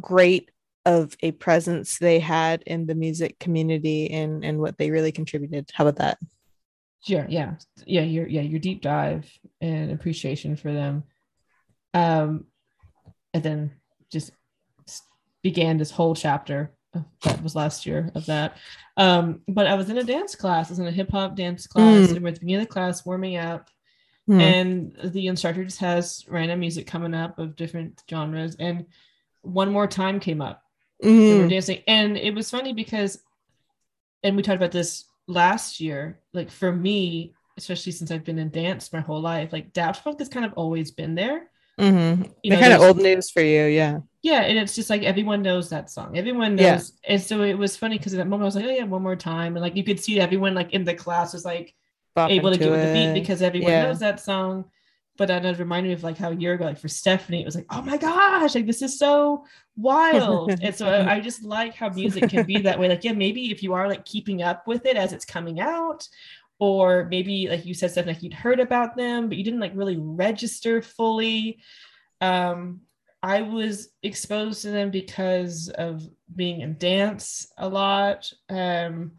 [0.00, 0.50] great
[0.84, 5.70] of a presence they had in the music community and and what they really contributed.
[5.72, 6.18] How about that?
[7.04, 7.54] Yeah, yeah,
[7.86, 8.02] yeah.
[8.02, 9.28] Your yeah, your deep dive
[9.60, 11.02] and appreciation for them,
[11.94, 12.46] um,
[13.34, 13.72] and then
[14.10, 14.30] just
[15.42, 16.72] began this whole chapter
[17.22, 18.56] that was last year of that.
[18.96, 20.68] Um, but I was in a dance class.
[20.68, 22.16] I was in a hip hop dance class, Mm.
[22.16, 23.68] and we're at the beginning of the class, warming up,
[24.26, 24.40] Hmm.
[24.40, 28.86] and the instructor just has random music coming up of different genres, and
[29.40, 30.62] one more time came up,
[31.02, 31.50] and we're Mm.
[31.50, 33.20] dancing and it was funny because
[34.22, 38.50] and we talked about this last year like for me especially since i've been in
[38.50, 41.48] dance my whole life like daft punk has kind of always been there
[41.80, 42.30] Mhm.
[42.42, 44.00] You They're know, kind of old news for you, yeah.
[44.22, 46.74] yeah and it's just like everyone knows that song everyone Yeah.
[46.76, 48.84] knows and so it was funny because at that moment i was like oh yeah
[48.84, 51.74] one more time and like you could see everyone like in the class was like
[52.16, 53.82] able to into get with the beat because everyone Yeah.
[53.84, 54.66] knows that song.
[55.18, 57.44] But then it reminded me of like how a year ago, like for Stephanie, it
[57.44, 59.44] was like, oh my gosh, like this is so
[59.76, 60.58] wild.
[60.62, 62.88] and so I, I just like how music can be that way.
[62.88, 66.08] Like, yeah, maybe if you are like keeping up with it as it's coming out,
[66.58, 69.72] or maybe like you said, Stephanie, like you'd heard about them, but you didn't like
[69.74, 71.58] really register fully.
[72.20, 72.82] Um,
[73.22, 76.02] I was exposed to them because of
[76.34, 78.32] being in dance a lot.
[78.48, 79.12] Um,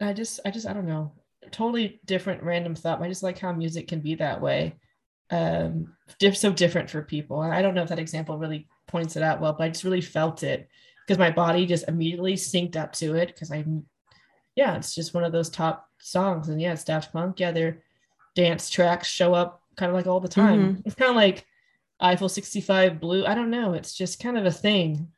[0.00, 1.12] I just, I just, I don't know,
[1.50, 3.02] totally different random thought.
[3.02, 4.74] I just like how music can be that way.
[5.30, 7.42] Um, diff- so different for people.
[7.42, 9.84] And I don't know if that example really points it out well, but I just
[9.84, 10.68] really felt it
[11.06, 13.64] because my body just immediately synced up to it because I,
[14.56, 16.48] yeah, it's just one of those top songs.
[16.48, 17.40] And yeah, it's Daft Punk.
[17.40, 17.82] Yeah, their
[18.34, 20.82] dance tracks show up kind of like all the time.
[20.86, 21.44] It's kind of like
[22.00, 23.26] Eiffel 65 Blue.
[23.26, 23.74] I don't know.
[23.74, 25.08] It's just kind of a thing.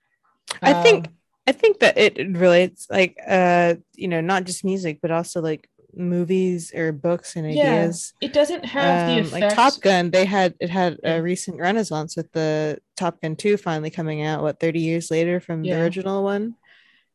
[0.60, 1.12] I think Um,
[1.46, 5.68] I think that it relates like uh you know not just music but also like
[5.94, 8.14] movies or books and Yeah, ideas.
[8.20, 9.32] it doesn't have the Um, effect.
[9.32, 13.56] like Top Gun, they had it had a recent renaissance with the Top Gun 2
[13.56, 15.76] finally coming out, what 30 years later from Yeah.
[15.76, 16.54] the original one.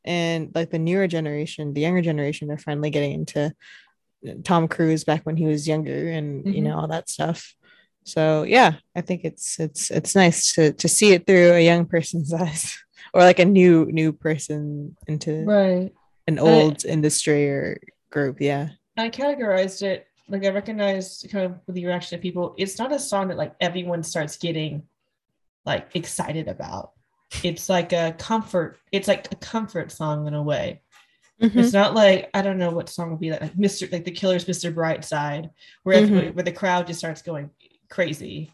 [0.04, 3.54] And like the newer generation, the younger generation, they're finally getting into
[4.44, 6.64] Tom Cruise back when he was younger and you Mhm.
[6.66, 7.56] know all that stuff.
[8.04, 11.86] So yeah, I think it's it's it's nice to to see it through a young
[11.88, 12.78] person's eyes
[13.14, 15.92] or like a new new person into right.
[16.28, 17.80] an old industry or
[18.16, 18.40] group.
[18.42, 18.70] Yeah.
[18.98, 22.56] I categorized it like I recognized kind of the reaction of people.
[22.58, 24.84] It's not a song that like everyone starts getting
[25.66, 26.94] like excited about.
[27.44, 28.78] It's like a comfort.
[28.92, 30.82] It's like a comfort song in a way.
[31.42, 31.56] Mhm.
[31.58, 33.92] It's not like I don't know what song would be that like Mr.
[33.92, 34.74] like the Killers, Mr.
[34.74, 35.50] Brightside,
[35.84, 37.50] where everybody- where the crowd just starts going
[37.90, 38.52] crazy,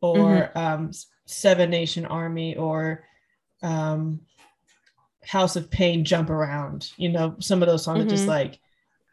[0.00, 0.90] or um,
[1.26, 3.04] Seven Nation Army, or
[3.62, 4.20] um,
[5.24, 6.90] House of Pain, Jump Around.
[6.96, 8.28] You know, some of those songs just Mhm.
[8.28, 8.58] like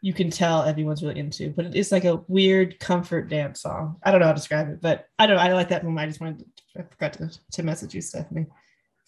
[0.04, 1.48] you can tell everyone's really into.
[1.48, 3.96] But it's like a weird comfort dance song.
[4.02, 5.38] I don't know how to describe it, but I don't.
[5.38, 5.98] I like that one.
[5.98, 6.40] I just wanted.
[6.40, 8.44] To, I forgot to, to message you, Stephanie,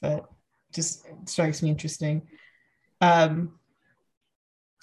[0.00, 0.24] but
[0.74, 2.22] just strikes me interesting.
[3.02, 3.58] Um,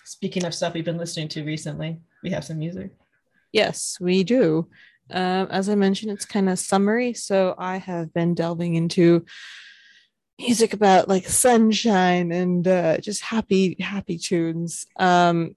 [0.06, 2.91] speaking of stuff we've been listening to recently, we have some music.
[3.52, 4.69] Yes, we do.
[5.10, 9.26] Um, as I mentioned, it's kind of summery, so I have been delving into
[10.38, 14.86] music about like sunshine and uh, just happy, happy tunes.
[14.99, 15.56] Um,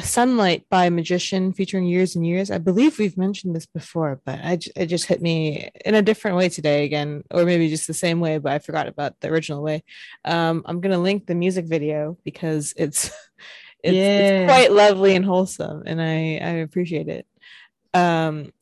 [0.00, 2.50] Sunlight by Magician featuring Years and Years.
[2.50, 6.36] I believe we've mentioned this before, but I it just hit me in a different
[6.36, 9.62] way today again, or maybe just the same way, but I forgot about the original
[9.62, 9.82] way.
[10.24, 13.06] Um, I'm gonna link the music video because it's
[13.82, 14.18] it's, Yeah.
[14.20, 17.26] it's quite lovely and wholesome, and I I appreciate it.
[17.94, 18.52] Um,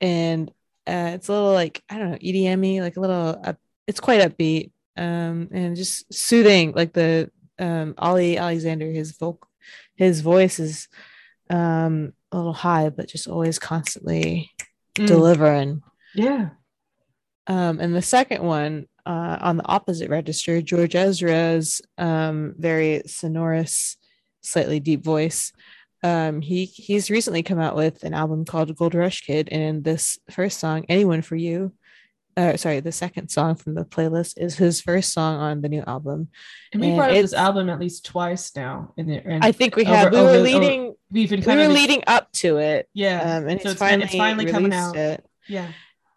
[0.00, 0.50] and
[0.86, 3.40] uh, it's a little like I don't know EDM-y, like a little.
[3.44, 6.72] Up, it's quite upbeat, um, and just soothing.
[6.72, 9.48] Like the um Ollie Alexander, his vocal,
[9.96, 10.88] his voice is
[11.50, 14.50] um a little high, but just always constantly
[14.98, 15.06] Mm.
[15.06, 15.82] delivering.
[16.14, 16.48] Yeah.
[17.46, 23.98] Um, and the second one, uh, on the opposite register, George Ezra's um, very sonorous,
[24.40, 25.52] slightly deep voice.
[26.02, 29.82] Um, he he's recently come out with an album called Gold Rush Kid, and in
[29.82, 31.72] this first song, "Anyone for You,"
[32.36, 35.82] uh, sorry, the second song from the playlist is his first song on the new
[35.86, 36.28] album.
[36.72, 38.92] And we And brought up this album at least twice now.
[38.96, 40.12] In the, and I think we Over- have.
[40.12, 40.94] we were over- leading.
[41.10, 43.36] we've been we were leading up to it, yeah.
[43.38, 44.96] um, and so it's, it's, finally it's finally coming out.
[44.96, 45.24] It.
[45.48, 45.68] Yeah.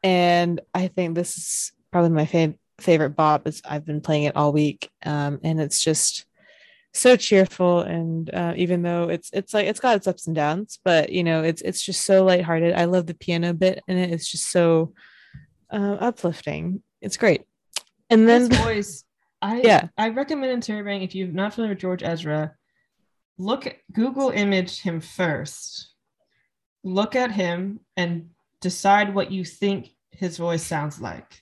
[0.03, 3.47] and I think this is probably my fav- favorite bop.
[3.47, 6.25] Is I've been playing it all week, um, and it's just
[6.93, 7.81] so cheerful.
[7.81, 11.23] And uh, even though it's it's like it's got its ups and downs, but you
[11.23, 12.73] know it's it's just so lighthearted.
[12.73, 14.11] I love the piano bit in it.
[14.11, 14.93] It's just so
[15.71, 16.81] uh, uplifting.
[17.01, 17.45] It's great.
[18.09, 19.03] And then His voice.
[19.41, 19.87] I Yeah.
[19.97, 22.53] I recommend Interrobang if you're not familiar with George Ezra,
[23.37, 25.89] look Google image him first.
[26.83, 28.29] Look at him and
[28.61, 31.39] decide what you think his voice sounds like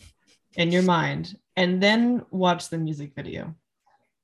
[0.55, 3.55] in your mind, and then watch the music video.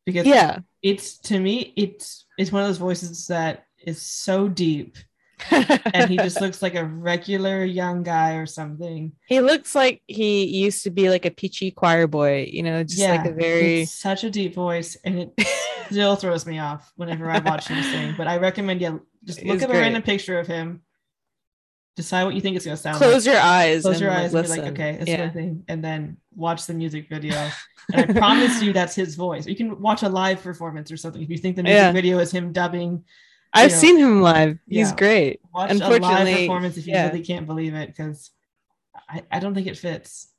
[0.06, 4.98] Because yeah, it's to me, it's it's one of those voices that is so deep
[5.52, 9.12] and he just looks like a regular young guy or something.
[9.28, 12.50] he looks like he used to be like a peachy choir boy.
[12.52, 15.34] You know, just like a very such a deep voice, and it
[15.92, 18.16] still throws me off whenever I watch him sing.
[18.18, 20.82] But I recommend yeah, just look at a random picture of him,
[21.96, 23.34] decide what you think it's gonna sound close like.
[23.34, 23.82] your eyes.
[23.84, 25.24] Close your and, eyes and be like, okay, it's yeah.
[25.24, 25.30] yeah.
[25.32, 27.50] thing, and then watch the music video.
[27.94, 29.46] and I promise you, that's his voice.
[29.46, 31.92] You can watch a live performance or something if you think the music Yeah.
[31.92, 33.04] video is him dubbing.
[33.54, 34.58] I've know, seen him live.
[34.68, 34.96] He's yeah.
[34.96, 35.40] great.
[35.54, 37.08] Watch a live performance if you yeah.
[37.08, 38.32] really can't believe it, because
[39.10, 40.32] I, I don't think it fits.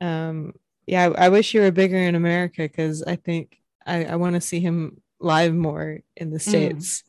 [0.00, 0.52] um
[0.86, 4.34] yeah I, I wish you were bigger in america because i think i, I want
[4.34, 7.04] to see him live more in the states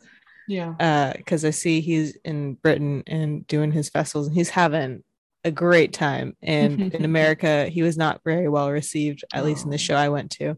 [0.48, 0.76] Yeah.
[0.80, 5.04] uh because i see he's in britain and doing his festivals and he's having
[5.44, 9.72] a great time and in america he was not very well received at least in
[9.72, 9.78] the Oh.
[9.78, 10.58] show i went to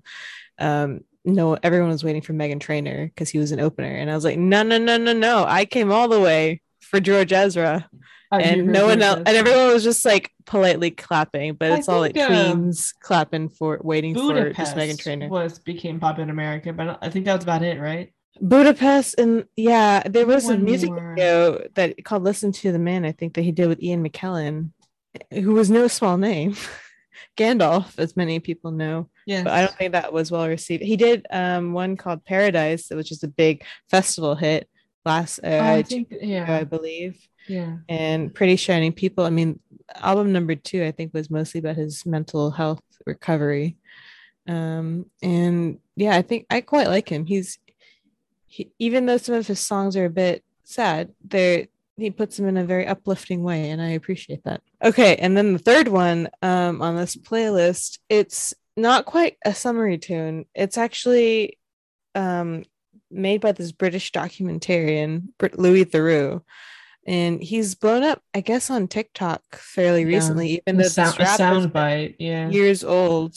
[0.60, 4.16] um no everyone was waiting for meghan trainor because he was an opener and i
[4.16, 7.88] was like no no no no no i came all the way for george ezra
[8.32, 12.02] and no one else, and everyone was just like politely clapping, but I it's all
[12.02, 15.30] like queens uh, tweens clapping for waiting for Budapest just Meghan Trainor.
[15.30, 18.12] was became popular in America, but I think that was about it, right?
[18.42, 21.16] Budapest, and yeah, there was a music more.
[21.16, 24.72] video that called "Listen to the Man." I think that he did with Ian McKellen,
[25.32, 26.56] who was no small name,
[27.38, 29.10] Gandalf, as many people know.
[29.26, 29.44] Yeah.
[29.44, 30.84] But I don't think that was well received.
[30.84, 34.70] He did um one called Paradise, which is a big festival hit
[35.06, 36.46] last uh, I think yeah.
[36.54, 37.18] I believe.
[37.48, 37.78] Yeah.
[37.88, 39.62] and pretty shining people i mean
[39.96, 43.78] album number two i think was mostly about his mental health recovery
[44.50, 47.58] um and yeah i think i quite like him he's
[48.48, 52.48] he, even though some of his songs are a bit sad they he puts them
[52.48, 56.30] in a very uplifting way and i appreciate that okay and then the third one
[56.42, 61.58] um on this playlist it's not quite a summary tune it's actually
[62.16, 62.64] um
[63.10, 65.24] made by this british documentarian
[65.58, 66.42] louis theroux
[67.06, 70.08] and he's blown up i guess on tiktok fairly Yeah.
[70.18, 72.16] recently even A though sound, this a rap has sound bite.
[72.20, 72.50] Yeah.
[72.50, 73.36] years old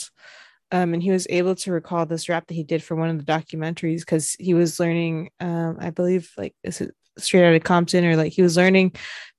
[0.73, 3.18] um, and he was able to recall this rap that he did for one of
[3.18, 7.64] the documentaries because he was learning um, i believe like is it straight out of
[7.64, 8.92] compton or like he was learning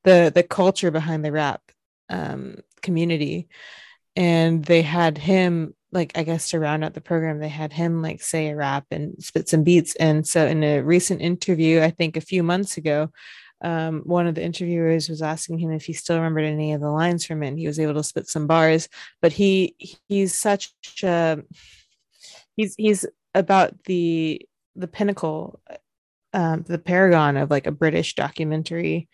[0.04, 1.62] the the culture behind the rap
[2.10, 3.48] um, community.
[4.16, 8.02] And they had him like i guess to round out the program they had him
[8.02, 9.96] like say a rap and spit some beats.
[9.96, 13.10] And so in a recent interview i think a few months ago
[13.64, 16.90] um, one of the interviewers was asking him if he still remembered any of the
[16.90, 18.90] lines from it and he was able to spit some bars.
[19.22, 19.76] But he
[20.08, 21.44] he's such a
[22.56, 24.42] he's he's about the
[24.76, 25.60] the pinnacle
[26.34, 29.10] um, the paragon of like a British documentary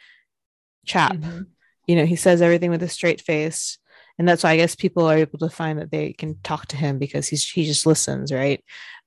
[0.85, 1.15] chap.
[1.15, 1.47] Mhm.
[1.87, 3.77] You know, he says everything with a straight face.
[4.19, 6.77] And that's why I guess people are able to find that they can talk to
[6.77, 8.63] him because he's he just listens, right?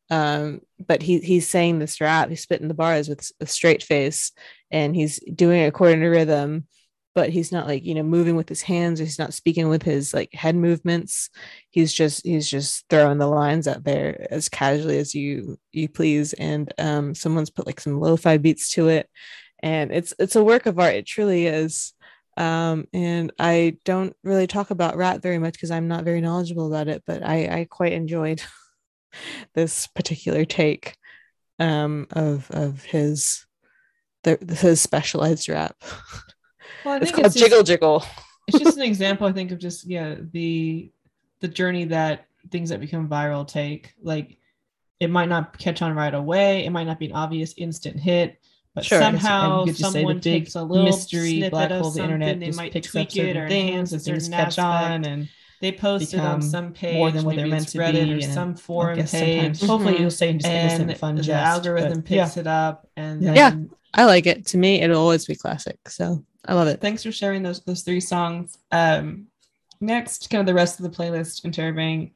[0.09, 4.33] Um, but he he's saying this rap, he's spitting the bars with a straight face
[4.71, 6.67] and he's doing it according to rhythm,
[7.15, 9.83] but he's not like, you know, moving with his hands or he's not speaking with
[9.83, 11.31] his like head movements.
[11.71, 16.33] He's just he's just throwing the lines out there as casually as you you please.
[16.35, 19.09] And um someone's put like some lo-fi beats to it.
[19.61, 20.95] And it's it's a work of art.
[20.95, 21.93] It truly is.
[22.37, 26.69] Um, and I don't really talk about rat very much because I'm not very knowledgeable
[26.69, 28.43] about it, but I, I quite enjoyed
[29.55, 30.97] this particular take
[31.59, 33.45] um, of of his
[34.23, 35.77] the, his specialized rap.
[36.85, 38.05] Well, I It's think called it's just- Jiggle Jiggle.
[38.47, 40.91] it's just an example i think of just yeah the
[41.41, 44.39] the journey that things that become viral take like
[44.99, 48.39] it might not catch on right away it might not be an obvious instant hit
[48.75, 49.01] but Sure.
[49.01, 51.95] somehow And you could just say the someone takes a little mystery black hole of
[51.95, 54.59] the internet they just might picks tweak up certain it or things and things catch
[54.59, 55.29] on and
[55.61, 58.15] they post it on some page more than what they're maybe meant to Reddit be
[58.15, 61.47] or some forum guess page sometimes hopefully you'll say just and innocent fun the jest,
[61.47, 62.41] algorithm picks yeah.
[62.41, 63.35] it up and Yeah.
[63.35, 63.57] Yeah.
[63.93, 64.47] I like it.
[64.47, 65.77] To me, it'll always be classic.
[65.89, 66.81] So I love it.
[66.81, 68.59] thanks for sharing those those three songs.
[68.71, 69.27] Um,
[69.81, 72.13] next, kind of the rest of the playlist interviewing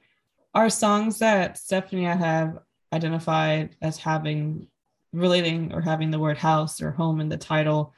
[0.54, 2.58] are songs that Stephanie I have
[2.92, 4.68] identified as having
[5.12, 7.92] relating or having the word house or home in the title.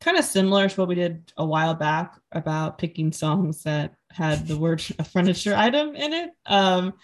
[0.00, 4.46] Kind of similar to what we did a while back about picking songs that had
[4.46, 6.30] the word a furniture item in it.
[6.46, 6.94] Um,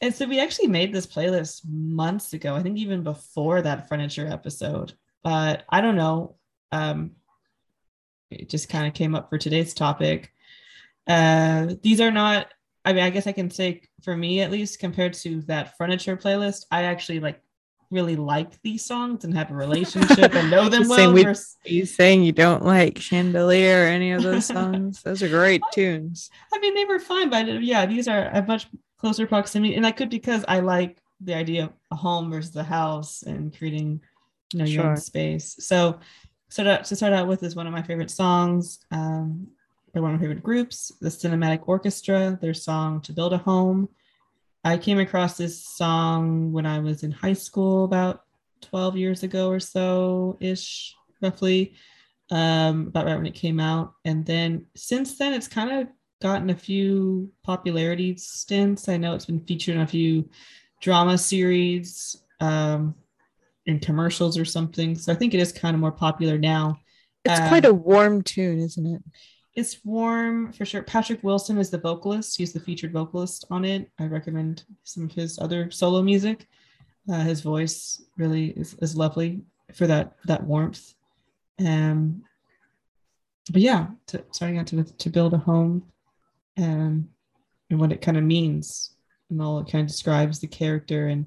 [0.00, 4.26] and so we actually made this playlist months ago, I think even before that furniture
[4.26, 4.94] episode.
[5.22, 6.36] But I don't know.
[6.72, 7.12] Um,
[8.30, 10.32] it just kind of came up for today's topic.
[11.06, 12.46] Uh, these are not,
[12.84, 16.16] I mean, I guess I can say for me at least, compared to that furniture
[16.16, 17.42] playlist, I actually like
[17.90, 21.12] really like these songs and have a relationship and know them well.
[21.12, 21.26] we-
[21.64, 25.02] you saying you don't like Chandelier or any of those songs?
[25.04, 26.30] those are great tunes.
[26.52, 29.92] I mean, they were fine, but yeah, these are a much closer proximity, and I
[29.92, 34.00] could because I like the idea of a home versus a house and creating,
[34.52, 35.56] you know, your own space.
[35.58, 35.98] So,
[36.48, 39.48] so to, to start out with is one of my favorite songs um,
[39.92, 42.38] by one of my favorite groups, the Cinematic Orchestra.
[42.40, 43.88] Their song "To Build a Home."
[44.64, 48.24] I came across this song when I was in high school about
[48.62, 51.74] 12 years ago or so ish, roughly,
[52.30, 53.94] um, about right when it came out.
[54.04, 55.88] And then since then, it's kind of
[56.20, 58.88] gotten a few popularity stints.
[58.88, 60.28] I know it's been featured in a few
[60.80, 62.94] drama series, um,
[63.66, 64.94] in commercials or something.
[64.94, 66.80] So I think it is kind of more popular now.
[67.24, 69.02] It's Um, quite a warm tune, isn't it?
[69.60, 70.82] It's warm for sure.
[70.82, 72.38] Patrick Watson is the vocalist.
[72.38, 73.90] He's the featured vocalist on it.
[73.98, 76.48] I recommend some of his other solo music.
[77.12, 79.42] Uh, his voice really is, is lovely
[79.74, 80.94] for that that warmth.
[81.58, 82.22] Um,
[83.52, 85.82] but yeah, to, starting out to to build a home,
[86.56, 87.10] um,
[87.68, 88.94] and what it kind of means,
[89.28, 91.26] and all it kind of describes the character and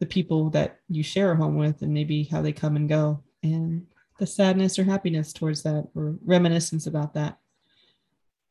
[0.00, 3.22] the people that you share a home with, and maybe how they come and go,
[3.44, 3.86] and
[4.18, 7.38] the sadness or happiness towards that, or reminiscence about that.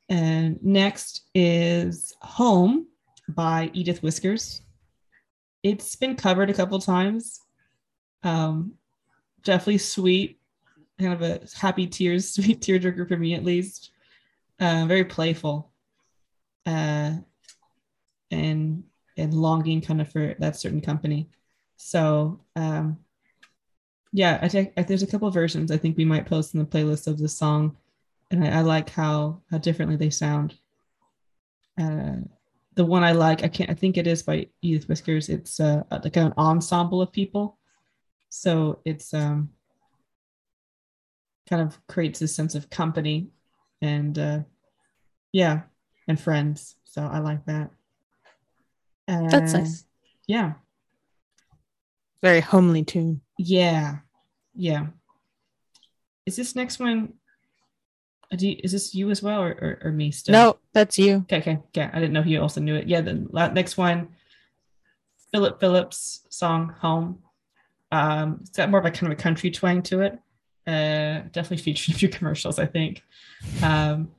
[0.09, 2.87] And next is Home
[3.27, 4.61] by Edith Whiskers.
[5.63, 7.41] It's been covered a couple times.
[8.23, 8.73] Um,
[9.43, 10.39] definitely sweet,
[10.99, 13.91] kind of a happy tears, sweet tearjerker for me at least.
[14.59, 15.71] Uh, very playful,
[16.65, 17.11] uh,
[18.31, 18.83] and
[19.17, 21.29] and longing kind of for that certain company.
[21.75, 22.97] So um,
[24.11, 27.07] yeah, I think there's a couple versions I think we might post in the playlist
[27.07, 27.77] of the song
[28.31, 30.55] and I, I like how how differently they sound.
[31.79, 32.17] Uh,
[32.75, 35.29] the one I like, I can't, I think it is by Edith Whiskers.
[35.29, 37.57] It's uh, like an ensemble of people,
[38.29, 39.49] so it's um
[41.49, 43.29] kind of creates a sense of company
[43.81, 44.39] and uh,
[45.31, 45.61] yeah,
[46.07, 46.75] and friends.
[46.83, 47.71] So I like that.
[49.07, 49.85] That's Uh, nice.
[50.27, 50.53] Yeah,
[52.21, 53.21] Very homely tune.
[53.37, 53.99] yeah,
[54.55, 54.87] yeah.
[56.25, 57.13] Is this next one?
[58.35, 60.33] Do you, is this you as well, or or, or me still?
[60.33, 61.25] No, that's you.
[61.31, 61.89] Okay, okay, okay.
[61.93, 62.87] I didn't know you also knew it.
[62.87, 63.13] Yeah, the
[63.53, 64.09] next one,
[65.31, 67.19] Philip Phillips song "Home."
[67.91, 70.19] Um, it's got more of a kind of a country twang to it.
[70.67, 73.01] Uh, definitely featured in a few commercials, I think.
[73.63, 74.09] Um,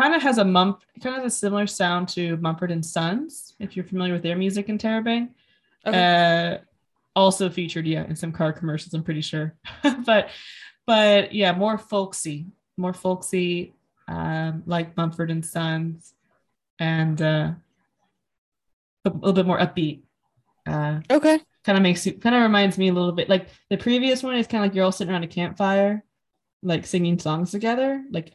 [0.00, 3.76] kind of has a mump, kind of a similar sound to Mumford and Sons, if
[3.76, 5.28] you're familiar with their music Interrobang.
[5.84, 6.58] Uh,
[7.14, 8.94] also featured, yeah, in some car commercials.
[8.94, 9.54] I'm pretty sure,
[10.06, 10.30] but
[10.90, 13.72] but yeah, more folksy, more folksy,
[14.08, 16.14] um, like Mumford and Sons,
[16.80, 17.52] and uh,
[19.04, 20.00] a little bit more upbeat.
[20.66, 21.38] Uh, Okay.
[21.64, 24.34] kind of makes it kind of reminds me a little bit like the previous one
[24.34, 26.02] is kind of like you're all sitting around a campfire,
[26.64, 28.32] like singing songs together, like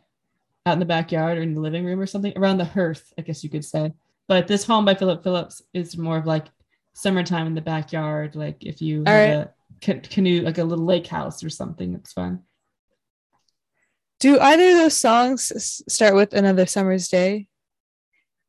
[0.66, 3.22] out in the backyard or in the living room or something around the hearth, I
[3.24, 3.92] guess you could say.
[4.30, 6.46] But this home by Philip Phillips is more of like
[6.94, 9.30] summertime in the backyard, like if you All had right.
[9.30, 9.55] a
[9.86, 11.94] ca- canoe, like a little lake house or something.
[11.94, 12.42] It's fun.
[14.20, 17.48] Do either of those songs start with another summer's day?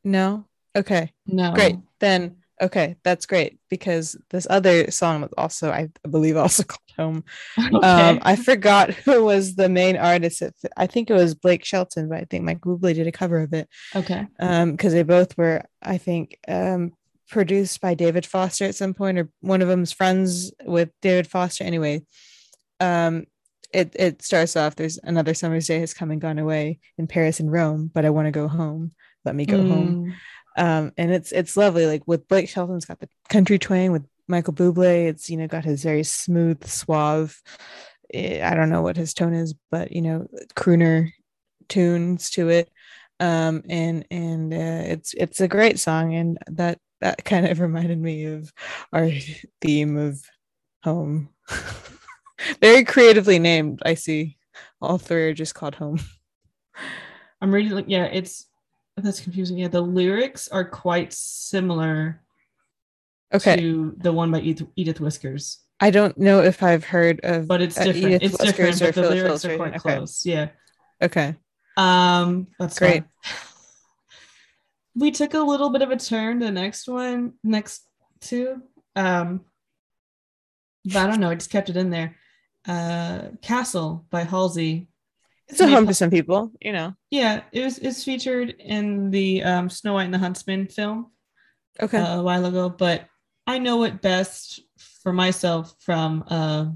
[0.04, 0.46] No.
[0.74, 1.12] Okay.
[1.26, 1.76] No, Great.
[1.98, 7.24] Then okay, that's great because this other song was also, I believe, also called Home.
[7.58, 7.86] Okay.
[7.86, 10.42] Um, I forgot who was the main artist.
[10.76, 13.52] I think it was Blake Shelton, but I think Mike Bublé did a cover of
[13.52, 13.68] it.
[13.94, 14.26] okay.
[14.38, 16.92] Um, because they both were, I think, um,
[17.28, 21.64] produced by David Foster at some point, or one of them's friends with David Foster.
[21.64, 22.02] Anyway,
[22.80, 23.24] um,
[23.72, 24.76] it it starts off.
[24.76, 28.10] There's another summer's day has come and gone away in Paris and Rome, but I
[28.10, 28.92] want to go home.
[29.24, 30.14] Let me go home.
[30.56, 31.86] Mm, Um, and it's it's lovely.
[31.86, 33.92] Like with Blake Shelton's got the country twang.
[33.92, 37.40] With Michael Bublé, it's you know got his very smooth, suave.
[38.14, 41.10] eh, I don't know what his tone is, but you know, crooner
[41.68, 42.70] tunes to it.
[43.18, 47.98] Um, and and uh, it's it's a great song, and that that kind of reminded
[47.98, 48.52] me of
[48.92, 49.10] our
[49.60, 50.22] theme of
[50.82, 51.30] home.
[52.60, 53.82] very creatively named.
[53.84, 54.38] I see.
[54.80, 56.00] All three are just called home.
[57.40, 58.46] I'm reading like yeah, it's
[58.96, 59.58] that's confusing.
[59.58, 62.22] Yeah, the lyrics are quite similar
[63.34, 63.56] Okay.
[63.56, 67.78] to the one by Edith, Whiskers, I don't know if I've heard of but it's
[67.78, 68.06] uh, different.
[68.06, 69.78] Edith it's different, Whiskers or but the lyrics are quite Okay.
[69.96, 70.24] close.
[70.24, 70.48] Yeah.
[71.02, 71.34] Okay.
[71.76, 73.02] Um, that's Great.
[73.02, 73.10] fine.
[74.96, 76.38] We took a little bit of a turn.
[76.38, 77.86] The next one, next
[78.20, 78.62] two,
[78.94, 79.42] um,
[80.84, 81.30] but I don't know.
[81.30, 82.16] I just kept it in there.
[82.66, 84.88] Uh, Castle by Halsey.
[85.48, 86.94] It's a home to some people, you know.
[87.10, 87.78] Yeah, it was.
[87.78, 91.12] It's featured in the um, Snow White and the Huntsman film.
[91.80, 91.98] Okay.
[91.98, 93.06] uh, a while ago, but
[93.46, 94.60] I know it best
[95.02, 96.66] for myself from uh,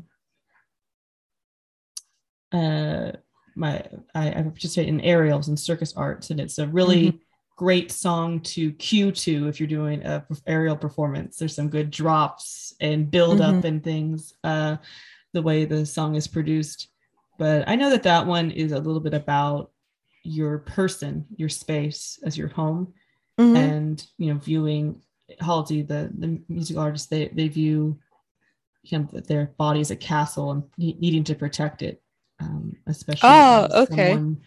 [2.52, 3.12] uh,
[3.56, 3.82] my
[4.14, 7.20] I, I participate in aerials and circus arts, and it's a really
[7.61, 11.36] great song to cue to if you're doing a aerial performance.
[11.36, 14.32] There's some good drops and build up and things.
[14.42, 14.78] Uh,
[15.34, 16.88] the way the song is produced,
[17.38, 19.72] but I know that that one is a little bit about
[20.22, 22.94] your person, your space as your home
[23.38, 23.56] Mhm.
[23.56, 25.02] and you know viewing
[25.38, 27.98] Halsey, the the music artist, they they view
[28.82, 32.02] him their body as a castle and needing to protect it,
[32.40, 33.28] um, especially.
[33.30, 34.12] Oh, okay.
[34.14, 34.40] someone-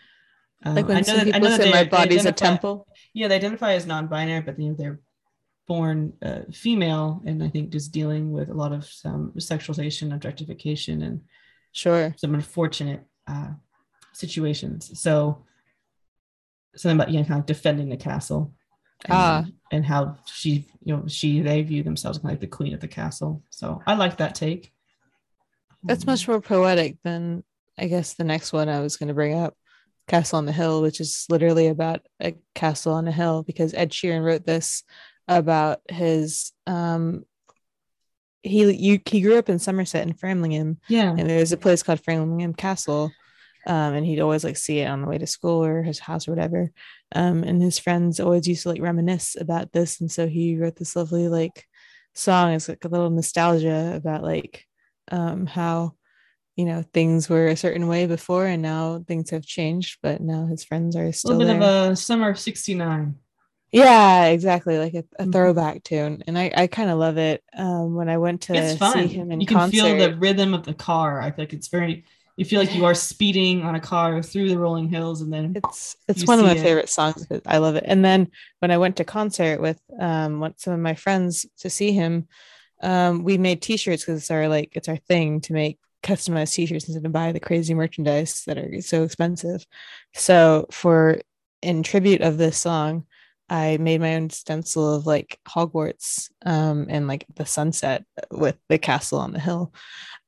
[0.72, 2.26] like I when know some that- I people know that say they- my they body's
[2.26, 2.88] a temple.
[3.14, 5.00] Yeah, they identify as non-binary, but you know they're
[5.68, 11.02] born uh, female, and I think just dealing with a lot of some sexualization, objectification,
[11.02, 11.22] and
[11.72, 12.14] Sure.
[12.18, 13.52] some unfortunate uh,
[14.14, 15.00] situations.
[15.00, 15.44] So
[16.76, 18.54] something about you know kind of defending the castle.
[19.06, 19.46] And, Ah.
[19.72, 22.80] and how she, you know, she they view themselves kind of like the queen of
[22.80, 23.44] the castle.
[23.50, 24.72] So I like that take.
[25.84, 27.44] That's Um, much more poetic than
[27.78, 29.58] I guess the next one I was going to bring up,
[30.08, 33.92] Castle on the Hill, which is literally about a castle on a hill because Ed
[33.92, 34.84] Sheeran wrote this
[35.28, 37.24] about his um
[38.42, 41.12] he you, he grew up in Somerset in Framlingham yeah.
[41.18, 43.12] and there's a place called Framlingham Castle.
[43.66, 46.28] Um, and he'd always like see it on the way to school or his house
[46.28, 46.70] or whatever.
[47.16, 50.02] Um, and his friends always used to like reminisce about this.
[50.02, 51.66] And so he wrote this lovely like
[52.14, 52.52] song.
[52.52, 54.66] It's like a little nostalgia about like
[55.12, 55.96] um how
[56.56, 60.46] you know things were a certain way before and now things have changed, but now
[60.46, 61.70] his friends are still A little bit there.
[61.88, 63.16] of a summer of 69.
[63.72, 64.78] yeah, exactly.
[64.78, 65.32] Like a, a Mhm.
[65.32, 66.24] throwback tune.
[66.28, 67.44] And I, I kind of love it.
[67.58, 69.72] Um when I went to see him in You can concert.
[69.72, 71.22] feel the rhythm of the car.
[71.22, 74.58] I think it's very you feel like you are speeding on a car through the
[74.58, 76.64] rolling hills and then it's it's one of my it.
[76.64, 77.84] favorite songs I love it.
[77.88, 78.30] And then
[78.60, 82.28] when I went to concert with um some of my friends to see him,
[82.82, 86.88] um we made t-shirts because it's our like it's our thing to make customized t-shirts
[86.88, 89.66] instead of buy the crazy merchandise that are so expensive.
[90.14, 91.22] So for
[91.62, 93.06] in tribute of this song,
[93.50, 98.78] I made my own stencil of like Hogwarts um and like the sunset with the
[98.78, 99.74] castle on the hill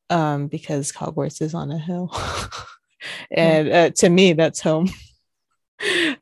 [0.10, 2.16] um because Hogwarts is on a hill.
[3.32, 4.90] and uh, to me that's home.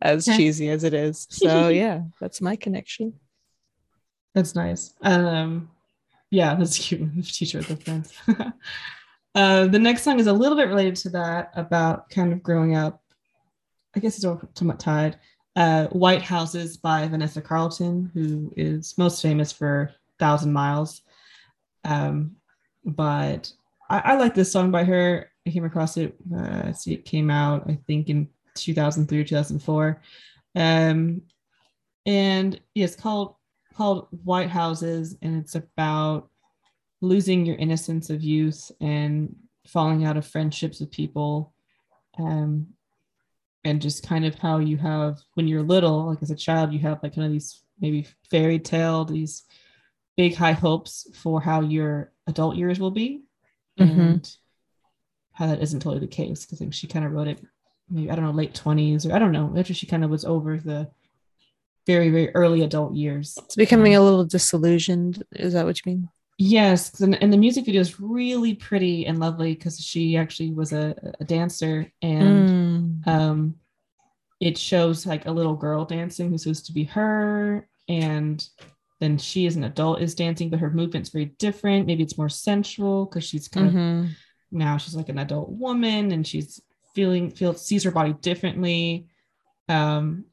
[0.01, 1.27] as cheesy as it is.
[1.29, 3.13] So yeah, that's my connection.
[4.33, 4.93] That's nice.
[5.01, 5.69] Um,
[6.29, 7.23] yeah, that's cute.
[7.25, 8.13] Teacher with the friends.
[9.35, 12.75] Uh, the next song is a little bit related to that about kind of growing
[12.75, 13.01] up.
[13.95, 15.17] I guess it's all somewhat tied.
[15.55, 21.01] Uh, White Houses by Vanessa Carlton, who is most famous for Thousand Miles.
[21.83, 22.37] Um,
[22.85, 23.51] but
[23.89, 25.29] I, I like this song by her.
[25.45, 26.15] I came across it.
[26.35, 30.01] Uh, see, it came out I think in 2003 or 2004.
[30.55, 31.21] Um,
[32.05, 33.35] and yeah, it's called
[33.75, 36.29] called White Houses, and it's about
[37.03, 39.35] losing your innocence of youth and
[39.67, 41.53] falling out of friendships with people
[42.17, 42.65] um,
[43.65, 46.79] and just kind of how you have when you're little like as a child you
[46.79, 49.43] have like kind of these maybe fairy tale these
[50.15, 53.21] big high hopes for how your adult years will be
[53.79, 53.97] Mhm.
[53.97, 54.35] and
[55.33, 57.39] how that isn't totally the case because I think she kind of wrote it
[57.89, 60.23] maybe I don't know late 20s or I don't know after she kind of was
[60.23, 60.89] over the
[61.85, 65.23] very very early adult years It's becoming a little disillusioned.
[65.33, 66.09] Is that what you mean?
[66.37, 70.73] Yes, and, and the music video is really pretty and lovely because she actually was
[70.73, 73.07] a, a dancer and Mm.
[73.07, 73.55] um,
[74.39, 78.45] it shows like a little girl dancing who's supposed to be her, and
[78.99, 81.85] then she as an adult is dancing, but her movement's very different.
[81.87, 84.09] Maybe it's more sensual because she's kind of Mhm.
[84.51, 86.61] now she's like an adult woman and she's
[86.93, 89.07] feeling feels sees her body differently.
[89.69, 90.25] Um,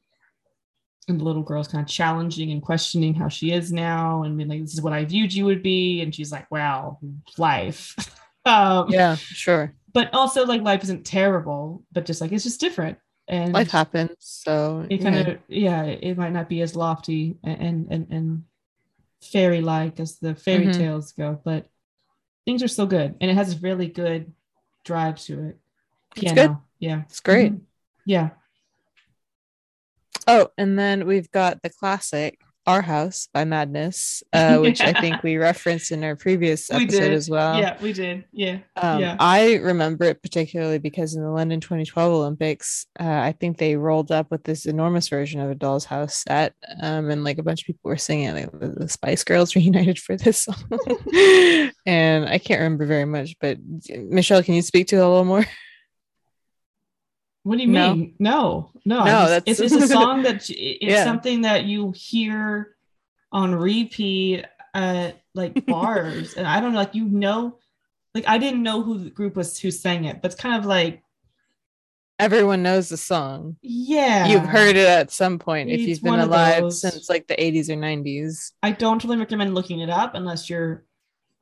[1.07, 4.49] and the little girl's kind of challenging and questioning how she is now, and being
[4.49, 6.99] like, "This is what I viewed you would be," and she's like, "Wow,
[7.37, 7.95] life."
[8.45, 9.73] um, Yeah, sure.
[9.93, 12.97] but also like life isn't terrible, but just like it's just different,
[13.27, 14.15] and Life happens.
[14.19, 18.43] So it kind of yeah, it might not be as lofty and and and
[19.21, 20.77] fairy like as the fairy Mhm.
[20.77, 21.69] tales go, but
[22.45, 24.33] things are still good, and it has a really good
[24.85, 25.59] drive to it.
[26.17, 26.57] It's good.
[26.79, 27.53] yeah, it's great.
[27.53, 27.61] Mhm.
[28.05, 28.31] yeah,
[30.31, 35.21] Oh, and then we've got the classic Our House by Madness, uh, which I think
[35.23, 37.59] we referenced in our previous episode as well.
[37.59, 39.17] yeah, we did, yeah, Um, yeah.
[39.19, 44.09] I remember it particularly because in the London 2012 Olympics, uh, I think they rolled
[44.09, 47.63] up with this enormous version of a Doll's House set, um, and like a bunch
[47.63, 48.33] of people were singing.
[48.33, 50.63] Like, the, the Spice Girls reunited for this song,
[51.85, 53.35] and I can't remember very much.
[53.41, 53.57] But
[53.89, 55.45] Michelle, can you speak to it a little more?
[57.43, 57.95] What do you No.
[57.95, 58.15] mean?
[58.19, 61.03] No, no, No, just- that's- it's, it's a song that it's Yeah.
[61.03, 62.75] something that you hear
[63.31, 67.57] on repeat at like bars, and I don't know, like you know,
[68.13, 70.65] like I didn't know who the group was who sang it, but it's kind of
[70.65, 71.01] like
[72.19, 73.57] Everyone knows the song.
[73.63, 77.67] yeah, You've heard it at some point if you've been alive since like the 80s
[77.69, 78.51] or 90s.
[78.61, 80.83] I don't really recommend looking it up unless you're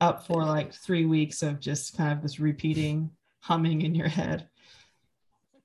[0.00, 4.48] up for like three weeks of just kind of this repeating humming in your head.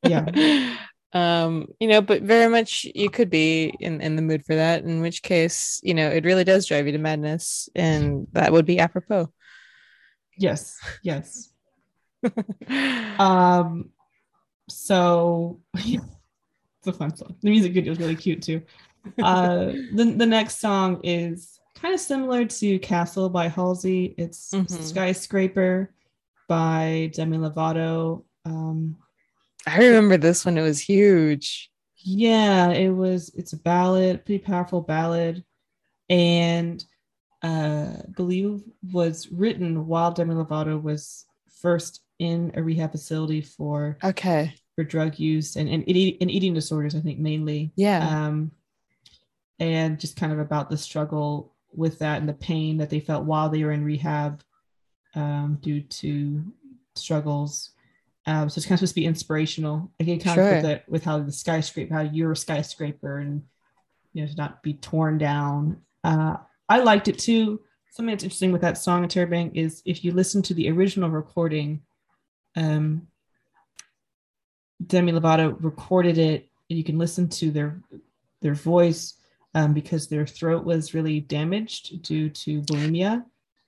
[0.05, 0.75] Yeah.
[1.13, 4.83] um you know but very much you could be in in the mood for that
[4.83, 8.65] in which case you know it really does drive you to madness and that would
[8.65, 9.31] be apropos
[10.37, 11.53] Yes, yes.
[13.19, 13.89] Um,
[14.67, 15.99] so yeah,
[16.79, 17.35] it's a fun song.
[17.41, 18.61] The music video is really cute too.
[19.21, 24.15] Uh, the the next song is kind of similar to Castle by Halsey.
[24.17, 24.69] It's Mhm.
[24.69, 25.91] Skyscraper
[26.47, 28.23] by Demi Lovato.
[28.43, 28.97] Um,
[29.65, 31.71] i remember this one it was huge
[32.05, 33.33] yeah, it was.
[33.33, 35.43] It's a ballad, pretty powerful ballad,
[36.07, 36.83] and
[37.41, 38.61] uh, I believe
[38.93, 41.25] was written while Demi Lovato was
[41.61, 46.95] first in a rehab facility for okay for drug use and and, and eating disorders.
[46.95, 47.71] I think mainly.
[47.75, 48.51] yeah Um,
[49.59, 53.25] and just kind of about the struggle with that and the pain that they felt
[53.25, 54.43] while they were in rehab
[55.15, 56.43] um, due to
[56.93, 57.71] struggles.
[58.27, 59.91] Um, so it's kind of supposed to be inspirational.
[59.99, 60.53] Again, kind of Sure.
[60.55, 63.43] with, the, with how the skyscraper, how you're a skyscraper and
[64.13, 65.77] you know to not be torn down.
[66.03, 67.61] Uh, I liked it too.
[67.91, 71.81] Something that's interesting with that song, Interrobang, is if you listen to the original recording,
[72.55, 73.07] um,
[74.85, 77.79] Demi Lovato recorded it, and you can listen to their
[78.41, 79.15] their voice
[79.53, 83.23] um, because their throat was really damaged due to bulimia.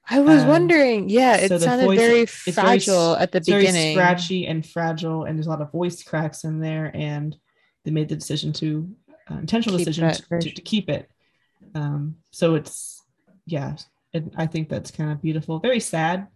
[0.09, 3.37] I was um, wondering yeah it so sounded voice- very very fragile s- at the
[3.39, 6.91] It's very beginning scratchy and fragile, and there's a lot of voice cracks in there.
[6.93, 7.35] And
[7.83, 8.89] they made the decision to
[9.31, 11.09] uh, intentional Keep decision to, to, to keep it.
[11.75, 13.03] Um, so it's
[13.45, 13.75] yeah,
[14.13, 15.59] and I think that's kind of beautiful.
[15.59, 16.27] Very sad,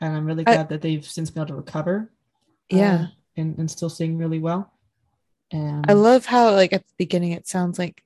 [0.00, 2.10] and I'm really I- glad that they've since been able to recover.
[2.70, 3.06] yeah uh,
[3.36, 4.72] and and still sing really well.
[5.50, 8.02] And I love how like at the beginning it sounds like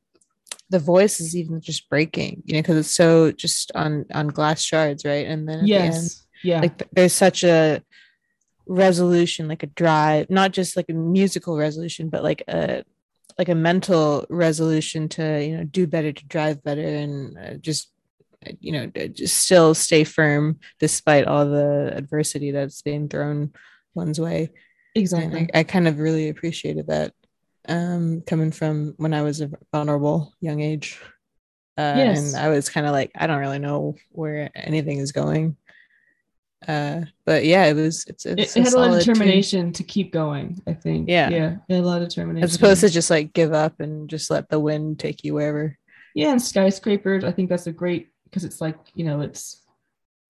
[0.70, 4.62] the voice is even just breaking, you know, because it's so just on on glass
[4.62, 5.26] shards, right?
[5.26, 7.82] And then at the end, yes, yeah, like there's such a
[8.66, 12.84] resolution, like a drive, not just like a musical resolution, but like a
[13.38, 17.90] like a mental resolution to you know do better, to drive better, and uh, just
[18.60, 23.52] you know just still stay firm despite all the adversity that's being thrown
[23.94, 24.50] one's way.
[24.94, 25.48] exactly.
[25.54, 27.12] I, I kind of really appreciated that
[27.68, 31.00] um coming from when I was a vulnerable young age.
[31.78, 32.34] Uh, Yes.
[32.34, 35.56] and I was kind of like, I don't really know where anything is going.
[36.68, 39.14] Uh, but yeah, it was it's, it, it's it had a lot of solid tune,
[39.14, 40.60] determination to keep going.
[40.66, 41.08] I think.
[41.08, 41.28] Yeah.
[41.30, 42.44] yeah, it had a lot of determination.
[42.44, 45.76] as opposed to just like give up and just let the wind take you wherever.
[46.14, 47.24] yeah, and skyscrapers.
[47.24, 49.62] I think that's a great because it's like you know it's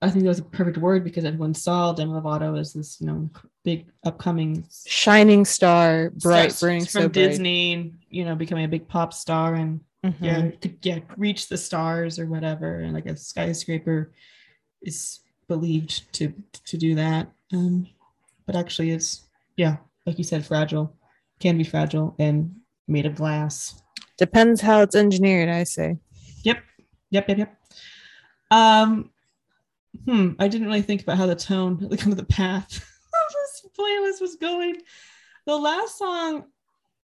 [0.00, 3.06] I think that was a perfect word because everyone saw Demi Lovato as this, you
[3.08, 3.28] know,
[3.64, 7.12] big upcoming shining star, bright, burning from so bright.
[7.12, 10.16] Disney, you know, becoming a big pop star and Mhm.
[10.20, 12.80] yeah, could yeah, reach the stars or whatever.
[12.80, 14.12] And like a skyscraper
[14.82, 16.34] is believed to
[16.64, 17.30] to do that.
[17.52, 17.86] Um,
[18.46, 19.22] but actually it's
[19.56, 20.96] yeah, like you said, fragile,
[21.38, 22.52] can be fragile and
[22.88, 23.82] made of glass.
[24.18, 25.98] Depends how it's engineered, I say.
[26.42, 26.58] Yep,
[27.10, 27.58] yep, yep, yep.
[28.50, 29.10] Um,
[30.04, 30.30] hmm.
[30.38, 32.84] I didn't really think about how the tone, the kind of the path
[33.78, 34.76] playlist was going.
[35.46, 36.44] The last song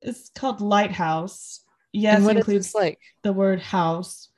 [0.03, 1.61] is called Lighthouse.
[1.93, 2.99] Yes, what includes like?
[3.23, 4.29] the word house.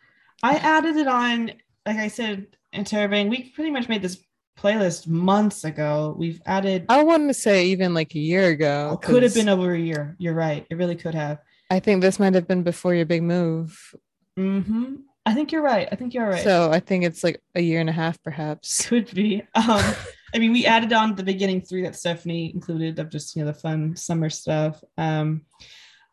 [0.43, 1.53] I added it on,
[1.87, 3.31] like I said, Interrobang.
[3.31, 4.23] We pretty much made this
[4.59, 6.15] playlist months ago.
[6.19, 6.87] We've added.
[6.89, 8.99] I wanted to say even like a year ago.
[9.03, 10.17] Could have been over a year.
[10.19, 10.67] You're right.
[10.71, 11.39] It really could have.
[11.71, 13.95] I think this might have been before your big move.
[14.37, 14.97] hmm
[15.27, 15.89] I think you're right.
[15.91, 16.45] I think you're right.
[16.45, 18.87] So I think it's like a year and a half, perhaps.
[18.87, 19.43] Could be.
[19.55, 19.95] Um,
[20.35, 23.53] I mean, we added on the beginning three that Stephanie included of just you know
[23.53, 24.82] the fun summer stuff.
[24.99, 25.43] Um,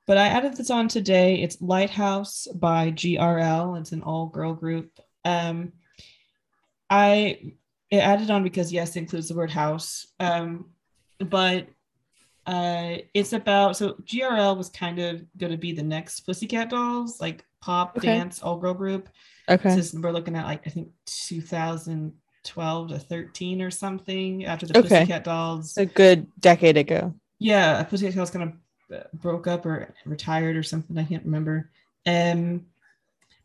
[0.07, 1.41] but I added this on today.
[1.41, 3.79] It's Lighthouse by GRL.
[3.79, 4.91] It's an all-girl group.
[5.25, 5.73] Um,
[6.89, 7.53] I
[7.89, 10.07] it added on because yes, it includes the word house.
[10.19, 10.69] Um,
[11.19, 11.67] but
[12.45, 17.19] uh, it's about so GRL was kind of going to be the next Pussycat Dolls,
[17.21, 18.07] like pop Okay.
[18.07, 19.09] dance all-girl group.
[19.49, 19.73] Okay.
[19.77, 20.89] Is- we're looking at like I think
[22.43, 24.87] 2012 to 13 or something after the Okay.
[25.01, 25.77] Pussycat Dolls.
[25.77, 27.13] a good decade ago.
[27.39, 28.53] Yeah, Pussycat Dolls kind
[28.91, 30.97] of uh, broke up or retired or something.
[30.97, 31.69] I can't remember.
[32.05, 32.65] Um,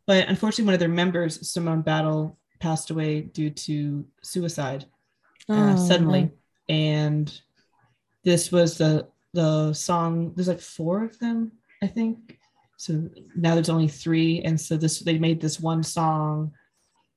[0.07, 4.87] but unfortunately, one of their members, Simone Battle, passed away due to suicide
[5.49, 6.31] uh, Oh, suddenly,
[6.69, 7.39] and
[8.25, 10.33] this was the the song.
[10.35, 12.39] There's like four of them, I think.
[12.79, 16.53] So now there's only three, and so this they made this one song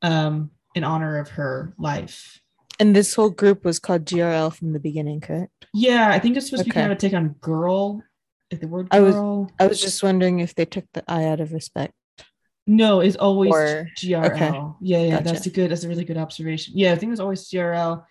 [0.02, 2.42] um, in honor of her life.
[2.80, 5.68] And this whole group was called GRL from the beginning, correct?
[5.74, 8.02] Yeah, I think it's supposed to be kind of a take on girl,
[8.52, 9.16] like the word I was,
[9.60, 11.94] I was just wondering if they took the I out of respect.
[12.66, 14.32] No, it's always Or- GRL.
[14.32, 14.48] okay.
[14.82, 15.24] Yeah, yeah, Gotcha.
[15.24, 16.74] that's a good, that's a really good observation.
[16.78, 18.04] Yeah, I think it was always GRL.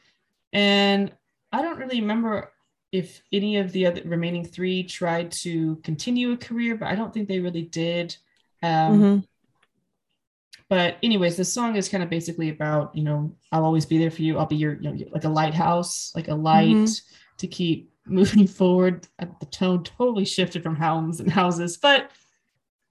[0.52, 1.12] And
[1.52, 2.52] I don't really remember
[2.92, 7.12] if any of the other remaining three tried to continue a career, but I don't
[7.14, 8.16] think they really did.
[8.62, 9.24] Um, Mhm.
[10.70, 14.10] But anyways, the song is kind of basically about, you know, I'll always be there
[14.10, 14.38] for you.
[14.38, 17.00] I'll be your, you know, like a lighthouse, like a light Mhm.
[17.38, 19.06] to keep moving forward.
[19.18, 22.10] Uh, The tone totally shifted from homes and houses, but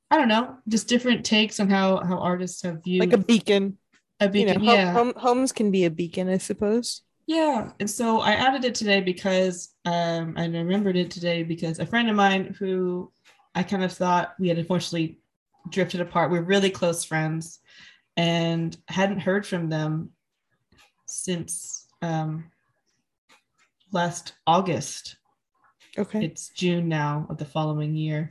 [0.10, 3.78] I don't know, just different takes on how how artists have viewed Like a beacon.
[4.20, 4.64] a You beacon.
[4.66, 7.02] know, yeah, home- homes can be a beacon, I suppose.
[7.28, 7.72] yeah.
[7.80, 12.10] And so I added it today because um, I remembered it today because a friend
[12.10, 13.12] of mine who
[13.54, 15.20] I kind of thought we had unfortunately
[15.70, 16.32] drifted apart.
[16.32, 17.60] We're really close friends
[18.16, 20.12] and hadn't heard from them
[21.06, 22.46] since um,
[23.92, 25.18] last August.
[25.98, 26.26] Okay.
[26.26, 28.30] It's June now of the following year.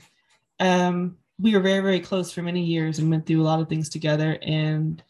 [0.60, 3.68] Um, we were very, very close for many years and went through a lot of
[3.68, 4.38] things together.
[4.42, 5.02] And,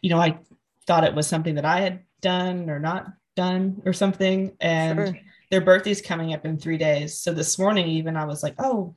[0.00, 0.38] you know, I
[0.86, 4.56] thought it was something that I had done or not done or something.
[4.60, 5.18] And Sure.
[5.50, 7.18] their birthday's coming up in three days.
[7.18, 8.94] So this morning, even I was like, oh,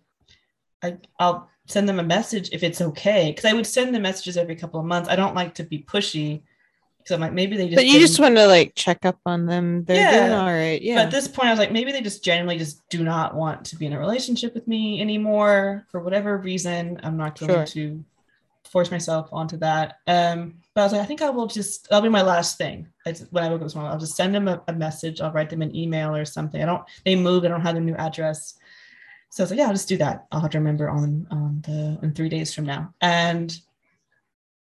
[0.83, 3.31] I, I'll send them a message if it's okay.
[3.31, 5.09] Because I would send them messages every couple of months.
[5.09, 6.41] I don't like to be pushy.
[6.99, 7.75] Because I'm like, maybe they just.
[7.75, 9.83] But you just didn't- want to like check up on them.
[9.85, 10.39] They're doing Yeah.
[10.41, 10.79] all right.
[10.79, 11.01] But Yeah.
[11.01, 13.75] at this point, I was like, maybe they just genuinely just do not want to
[13.75, 16.99] be in a relationship with me anymore for whatever reason.
[17.03, 17.65] I'm not going Sure.
[17.65, 18.03] to
[18.63, 19.97] force myself onto that.
[20.07, 22.87] Um, but I was like, I think I will just, that'll be my last thing.
[23.05, 25.21] It's, when I woke up this morning, I'll just send them a, a message.
[25.21, 26.61] I'll write them an email or something.
[26.61, 27.45] I don't, they moved.
[27.45, 28.55] I don't have their new address.
[29.35, 30.27] So I was like, yeah, I'll just do that.
[30.31, 32.93] I'll have to remember on on the in three days from now.
[33.01, 33.53] And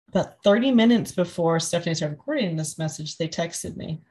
[0.09, 4.03] about 30 minutes before Stephanie started recording this message, they texted me.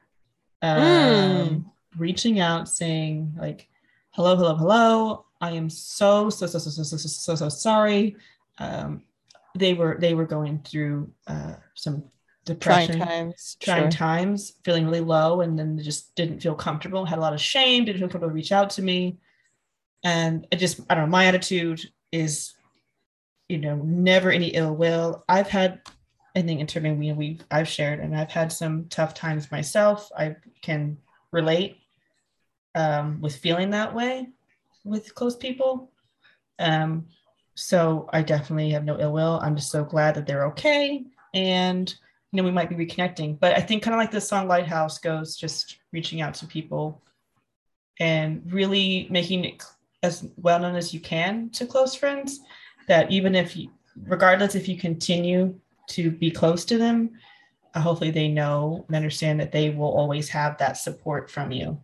[0.61, 1.65] Um, mm.
[1.97, 3.69] reaching out saying like,
[4.09, 5.25] hello, hello, hello.
[5.39, 8.17] I am so, so, so, so, so, so, so, so sorry.
[8.59, 9.03] Um,
[9.55, 12.03] they were they were going through uh, some
[12.43, 13.91] depression trying times trying sure.
[13.91, 17.39] times feeling really low and then they just didn't feel comfortable had a lot of
[17.39, 19.15] shame didn't feel comfortable to reach out to me
[20.03, 21.11] and it just I don't know.
[21.11, 22.53] My attitude is,
[23.49, 25.23] you know, never any ill will.
[25.29, 25.81] I've had,
[26.35, 29.51] I think, in terms of we we I've shared, and I've had some tough times
[29.51, 30.11] myself.
[30.17, 30.97] I can
[31.31, 31.77] relate
[32.75, 34.27] um, with feeling that way
[34.83, 35.91] with close people.
[36.59, 37.07] Um,
[37.55, 39.39] so I definitely have no ill will.
[39.41, 41.93] I'm just so glad that they're okay, and
[42.31, 43.39] you know we might be reconnecting.
[43.39, 47.01] But I think kind of like the song "Lighthouse" goes, just reaching out to people
[47.99, 49.63] and really making it
[50.03, 52.39] as well known as you can to close friends.
[52.87, 53.69] That even if you,
[54.03, 55.55] regardless if you continue
[55.89, 57.11] to be close to them,
[57.75, 61.81] hopefully they know and understand that they will always have that support from you.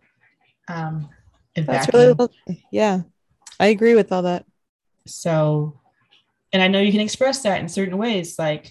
[0.68, 1.08] Um,
[1.54, 2.66] That's really lovely.
[2.70, 3.02] Yeah.
[3.60, 4.44] I agree with all that.
[5.06, 5.80] So,
[6.52, 8.70] and I know you can express that in certain ways, like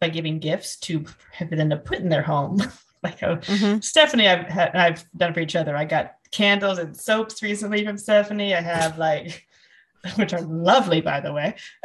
[0.00, 1.04] by giving gifts to
[1.38, 2.62] for them to put in their home.
[3.02, 3.84] like uh, Mhm.
[3.84, 5.76] Stephanie, I've had, I've done for each other.
[5.76, 8.54] I got candles and soaps recently from Stephanie.
[8.54, 9.46] I have like,
[10.16, 11.54] which are lovely, by the way.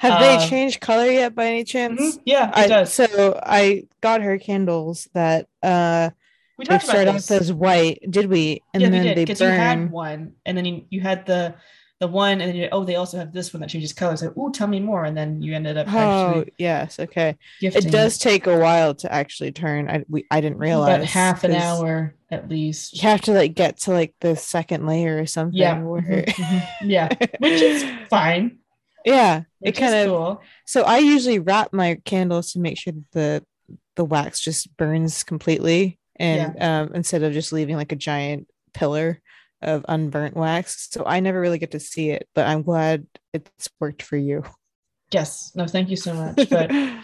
[0.00, 2.00] Have Um, they changed color yet by any chance?
[2.00, 2.20] Mhm.
[2.24, 2.92] Yeah, it I, does.
[2.92, 6.10] So I got her candles that uh
[6.56, 8.00] we they talked start about off as white.
[8.08, 8.62] Did we?
[8.72, 11.26] And yeah, then we did they because you had one, and then you, you had
[11.26, 11.54] the
[12.00, 14.22] the one, and then you, oh, they also have this one that changes colors.
[14.22, 17.36] Like, oh, tell me more, and then you ended up Oh actually yes, okay.
[17.60, 19.88] It does take a while to actually turn.
[19.88, 22.94] I we I didn't realize about half an hour at least.
[22.94, 25.58] You have to like get to like the second layer or something.
[25.58, 26.66] Yeah, where- mhm, mhm.
[26.82, 28.58] yeah, which is fine.
[29.04, 29.42] yeah.
[29.58, 30.42] Which it kind of cool.
[30.64, 35.22] so I usually wrap my candles to make sure that the the wax just burns
[35.22, 39.20] completely and um instead of just leaving like a giant pillar
[39.62, 40.88] of unburnt wax.
[40.90, 44.42] So I never really get to see it, but I'm glad it's worked for you.
[45.12, 46.48] Yes, no, thank you so much.
[46.48, 47.00] But uh,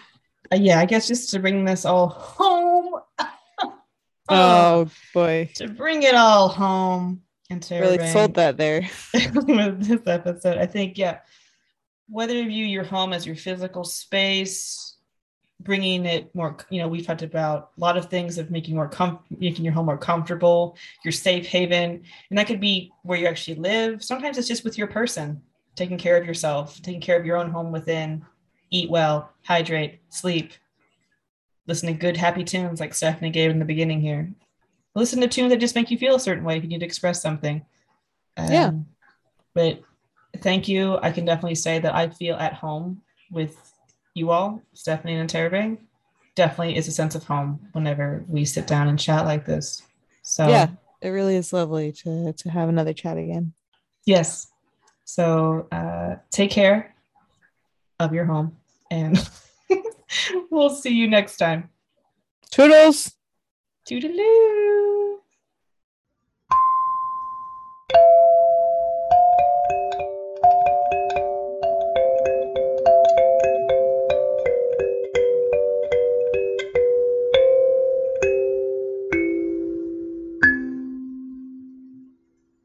[0.53, 3.01] yeah, I guess just to bring this all home.
[4.29, 5.51] oh boy.
[5.55, 8.89] to bring it all home and to Really bring- sold that there.
[9.15, 10.59] with this episode.
[10.59, 11.19] I think, yeah,
[12.09, 14.96] whether you view your home as your physical space,
[15.61, 18.89] bringing it more, you know, we've talked about a lot of things of making more
[18.89, 23.27] com- making your home more comfortable, your safe haven, and that could be where you
[23.27, 24.05] actually live.
[24.05, 25.41] Sometimes it's just with your person,
[25.75, 28.25] taking care of yourself, taking care of your own home within.
[28.71, 30.53] Eat well, hydrate, sleep,
[31.67, 34.33] listen to good, happy tunes like Stephanie gave in the beginning here.
[34.95, 36.87] Listen to tunes that just make you feel a certain way if you need to
[36.87, 37.65] express something.
[38.39, 38.69] Yeah.
[38.69, 38.87] Um,
[39.55, 39.81] But
[40.39, 40.99] thank you.
[41.03, 43.66] I can definitely say that I feel at home with
[44.17, 45.79] you all, Stephanie and Interrobang.
[46.35, 49.83] Definitely is a sense of home whenever we sit down and chat like this.
[50.23, 50.69] So Yeah.
[51.03, 53.53] It really is lovely to to have another chat again.
[54.07, 54.49] yes.
[55.05, 56.95] So uh, take care
[58.01, 58.57] of your home
[58.91, 59.17] and
[60.51, 61.69] we'll see you next time.
[62.51, 63.13] Toodles.
[63.89, 65.16] Toodaloo.